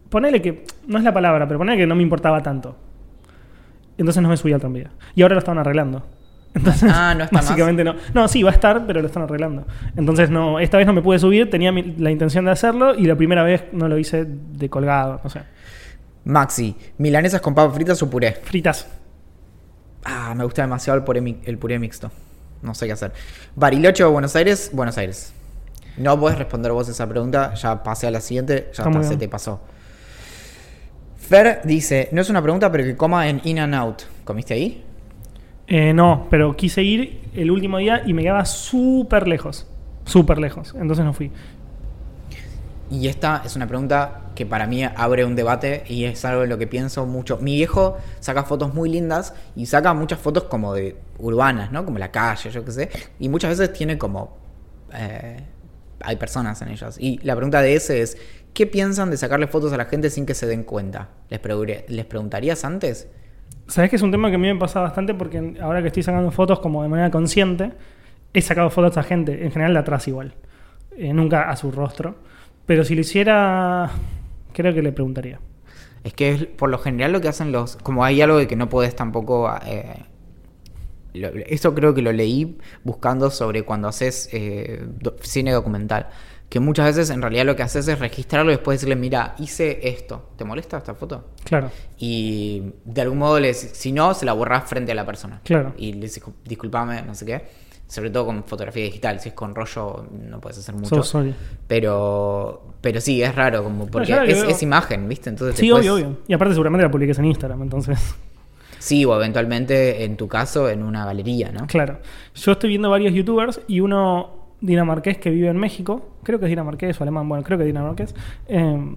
[0.09, 2.77] ponele que, no es la palabra, pero ponele que no me importaba tanto.
[3.99, 4.91] Entonces no me subí al tranvía.
[5.15, 6.07] Y ahora lo estaban arreglando.
[6.55, 7.45] Entonces, Ah, ¿no está más?
[7.45, 7.95] básicamente no.
[8.15, 9.67] No, sí, va a estar, pero lo están arreglando.
[9.97, 13.05] Entonces, no, esta vez no me pude subir, tenía mi- la intención de hacerlo y
[13.05, 15.41] la primera vez no lo hice de colgado, no sé.
[16.25, 18.33] Maxi, ¿milanesas con papas fritas o puré?
[18.33, 18.89] Fritas.
[20.05, 22.11] Ah, me gusta demasiado el puré, mi- el puré mixto.
[22.63, 23.13] No sé qué hacer.
[23.55, 25.33] Bariloche o Buenos Aires, Buenos Aires.
[25.97, 29.29] No puedes responder vos esa pregunta, ya pasé a la siguiente, ya Está se te
[29.29, 29.61] pasó.
[31.17, 34.03] Fer dice, no es una pregunta, pero que coma en In and Out.
[34.25, 34.85] ¿Comiste ahí?
[35.67, 39.67] Eh, no, pero quise ir el último día y me quedaba súper lejos.
[40.05, 40.75] Súper lejos.
[40.81, 41.31] Entonces no fui.
[42.91, 46.49] Y esta es una pregunta que para mí abre un debate y es algo en
[46.49, 47.39] lo que pienso mucho.
[47.39, 51.85] Mi viejo saca fotos muy lindas y saca muchas fotos como de urbanas, ¿no?
[51.85, 52.89] Como la calle, yo qué sé.
[53.19, 54.39] Y muchas veces tiene como...
[54.95, 55.43] eh,
[56.01, 56.97] hay personas en ellas.
[56.99, 58.17] Y la pregunta de ese es,
[58.55, 61.09] ¿qué piensan de sacarle fotos a la gente sin que se den cuenta?
[61.29, 63.09] ¿Les, preguntaría- ¿les preguntarías antes?
[63.67, 66.03] Sabes que es un tema que a mí me pasa bastante porque ahora que estoy
[66.05, 67.73] sacando fotos como de manera consciente,
[68.33, 70.35] he sacado fotos a gente, en general de atrás igual.
[70.97, 72.17] Eh, nunca a su rostro.
[72.69, 73.91] Pero si lo hiciera,
[74.53, 75.41] creo que le preguntaría.
[76.05, 77.77] Es que es por lo general lo que hacen los...
[77.79, 79.53] Como hay algo de que no puedes tampoco...
[79.67, 80.05] eh,
[81.15, 86.09] lo- esto creo que lo leí buscando sobre cuando haces eh, do- cine documental.
[86.49, 89.89] Que muchas veces en realidad lo que haces es registrarlo y después decirle, mira, hice
[89.89, 90.31] esto.
[90.37, 91.31] ¿Te molesta esta foto?
[91.45, 95.05] Claro, Y de algún modo, le decís- si no, se la borrás frente a la
[95.05, 95.41] persona.
[95.45, 95.75] Claro.
[95.77, 97.45] Y le dices, disculpame, no sé qué.
[97.89, 99.19] Sobre todo con fotografía digital.
[99.19, 101.03] Si es con rollo, no puedes hacer mucho.
[101.03, 101.25] so.
[101.67, 105.31] Pero, pero sí, es raro, como porque es, imagen, ¿viste?
[105.31, 106.19] Entonces Sí, después- obvio, obvio.
[106.29, 107.99] Y aparte seguramente la publiques en Instagram, entonces...
[108.79, 111.67] Sí, o eventualmente, en tu caso, en una galería, ¿no?
[111.67, 111.99] Claro.
[112.35, 114.31] Yo estoy viendo varios youtubers y uno
[114.61, 117.69] dinamarqués que vive en México, creo que es dinamarqués o alemán, bueno, creo que es
[117.69, 118.15] dinamarqués,
[118.47, 118.95] eh,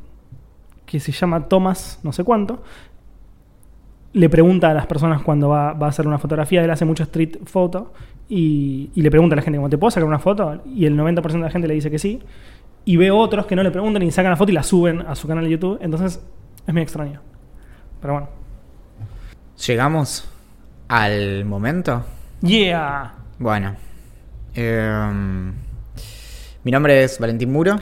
[0.85, 2.61] que se llama Thomas no sé cuánto,
[4.13, 7.03] le pregunta a las personas cuando va, va a hacer una fotografía, él hace mucho
[7.03, 7.93] street photo,
[8.29, 10.61] y, y le pregunta a la gente, ¿cómo te puedo sacar una foto?
[10.65, 12.21] Y el 90% de la gente le dice que sí.
[12.85, 15.15] Y ve otros que no le preguntan y sacan la foto y la suben a
[15.15, 15.77] su canal de YouTube.
[15.81, 16.23] Entonces,
[16.65, 17.21] es muy extraño.
[17.99, 18.29] Pero bueno.
[19.67, 20.27] Llegamos
[20.87, 22.03] al momento.
[22.41, 23.13] Yeah.
[23.37, 23.75] Bueno.
[24.55, 25.53] em,
[26.63, 27.79] mi nombre es Valentín Muro.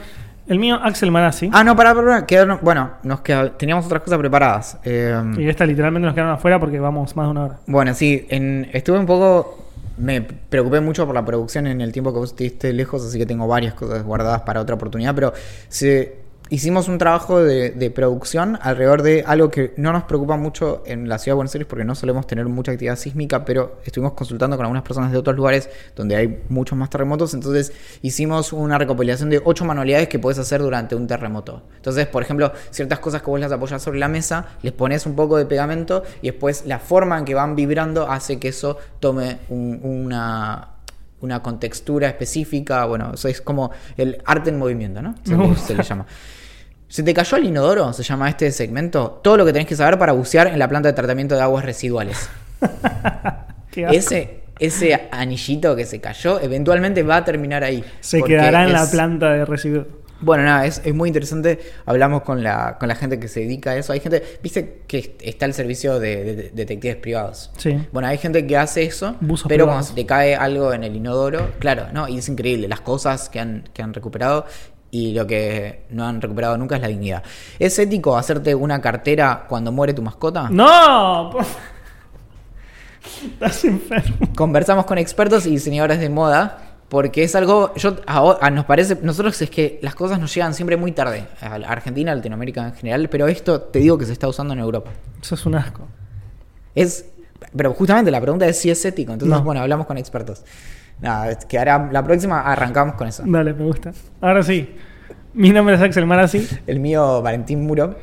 [0.50, 1.50] El mío, Axel Marazzi.
[1.54, 4.78] Ah, no, pará, pará, quedaron- bueno, nos queda- teníamos otras cosas preparadas.
[4.84, 7.58] Em, Y esta literalmente nos quedaron afuera porque vamos más de una hora.
[7.68, 9.66] Bueno, sí, en- estuve un poco.
[9.98, 13.26] Me preocupé mucho por la producción en el tiempo que vos estuviste lejos, así que
[13.26, 15.34] tengo varias cosas guardadas para otra oportunidad, pero
[15.68, 16.16] se,
[16.50, 21.18] hicimos un trabajo de, producción alrededor de algo que no nos preocupa mucho en la
[21.20, 24.66] ciudad de Buenos Aires porque no solemos tener mucha actividad sísmica, pero estuvimos consultando con
[24.66, 29.42] algunas personas de otros lugares donde hay muchos más terremotos, entonces hicimos una recopilación de
[29.44, 31.64] ocho manualidades que puedes hacer durante un terremoto.
[31.76, 35.16] Entonces, por ejemplo, ciertas cosas que vos las apoyas sobre la mesa, les pones un
[35.16, 39.40] poco de pegamento y después la forma en que van vibrando hace que eso tome
[39.50, 40.70] un- una,
[41.22, 42.86] una contextura específica.
[42.86, 45.16] Bueno, eso es como el arte en movimiento, ¿no?
[45.24, 45.68] Se, le, gusta.
[45.68, 46.06] se le llama.
[46.88, 47.94] ¿Se te cayó el inodoro?
[47.94, 49.20] Se llama este segmento.
[49.24, 51.64] Todo lo que tenés que saber para bucear en la planta de tratamiento de aguas
[51.64, 52.30] residuales.
[53.76, 57.84] Ese, ese anillito que se cayó, eventualmente va a terminar ahí.
[58.02, 59.86] Se quedará en la planta de residuos.
[60.22, 61.60] Bueno, nada, es, es muy interesante.
[61.86, 63.94] Hablamos con la, con la gente que se dedica a eso.
[63.94, 67.52] Hay gente, viste que está el servicio de, de- de detectives privados.
[67.58, 67.78] Sí.
[67.94, 69.66] Bueno, hay gente que hace eso, pero privados.
[69.68, 73.30] cuando se te cae algo en el inodoro, claro, no, y es increíble las cosas
[73.30, 74.46] que han, que han recuperado
[74.92, 77.24] y lo que no han recuperado nunca es la dignidad.
[77.60, 80.50] ¿Es ético hacerte una cartera cuando muere tu mascota?
[80.50, 81.30] ¡No!
[81.32, 81.46] por-
[83.24, 84.18] Estás enfermo.
[84.36, 87.96] Conversamos con expertos y diseñadores de moda porque es algo, yo
[88.52, 92.16] nos parece, nosotros es que las cosas nos llegan siempre muy tarde, a Argentina, a
[92.16, 94.92] Latinoamérica en general, pero esto te digo que se está usando en Europa.
[95.22, 95.88] Eso es un asco.
[96.74, 97.06] Es,
[97.56, 99.44] pero justamente la pregunta es si es ético, entonces No.
[99.44, 100.44] bueno, hablamos con expertos.
[101.00, 103.24] Nada, es que ahora la próxima arrancamos con eso.
[103.26, 103.94] Dale, me gusta.
[104.20, 104.76] Ahora sí.
[105.34, 106.46] Mi nombre es Axel Marazzi.
[106.68, 107.96] El mío, Valentín Muro.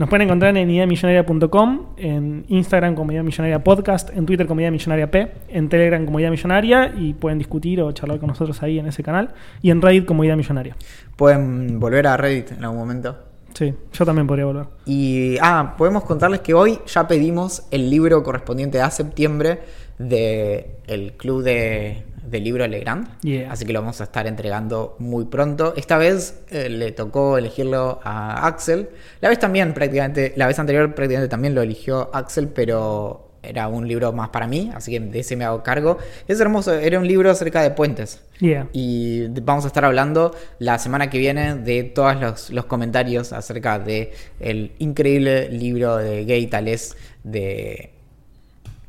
[0.00, 4.70] Nos pueden encontrar en ideamillonaria.com, en Instagram como Idea Millonaria Podcast, en Twitter como Idea
[4.70, 8.78] Millonaria P, en Telegram como Idea Millonaria y pueden discutir o charlar con nosotros ahí
[8.78, 10.74] en ese canal y en Reddit como Idea Millonaria.
[11.16, 13.14] Pueden volver a Reddit en algún momento.
[13.52, 14.68] Sí, yo también podría volver.
[14.86, 19.58] Y, ah, podemos contarles que hoy ya pedimos el libro correspondiente a septiembre
[19.98, 23.20] de el club de, de libro Legrand.
[23.22, 23.50] Yeah.
[23.50, 25.74] Así que lo vamos a estar entregando muy pronto.
[25.76, 28.90] Esta vez eh, le tocó elegirlo a Axel.
[29.20, 33.88] La vez también prácticamente, la vez anterior prácticamente también lo eligió Axel, pero era un
[33.88, 35.98] libro más para mí, así que de ese me hago cargo.
[36.28, 38.20] Es hermoso, era un libro acerca de puentes.
[38.38, 38.68] Yeah.
[38.72, 43.78] Y vamos a estar hablando la semana que viene de todos los, los comentarios acerca
[43.78, 47.99] de el increíble libro de Gay Tales de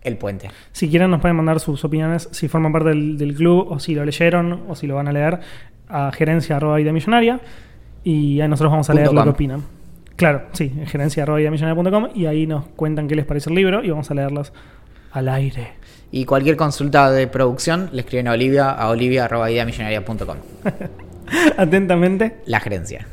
[0.01, 0.49] El Puente.
[0.71, 3.95] Si quieren nos pueden mandar sus opiniones, si forman parte del, del club o si
[3.95, 5.39] lo leyeron o si lo van a leer
[5.87, 7.39] a gerencia arroba idea millonaria
[8.03, 9.63] y ahí nosotros vamos a leer lo que opinan.
[10.15, 13.83] Claro, sí, en gerencia arroba ideamillonaria.com y ahí nos cuentan qué les parece el libro
[13.83, 14.53] y vamos a leerlos
[15.11, 15.73] al aire.
[16.11, 20.37] Y cualquier consulta de producción le escriben a Olivia a olivia.ideamillonaria.com.
[21.57, 22.37] Atentamente.
[22.45, 23.07] La gerencia.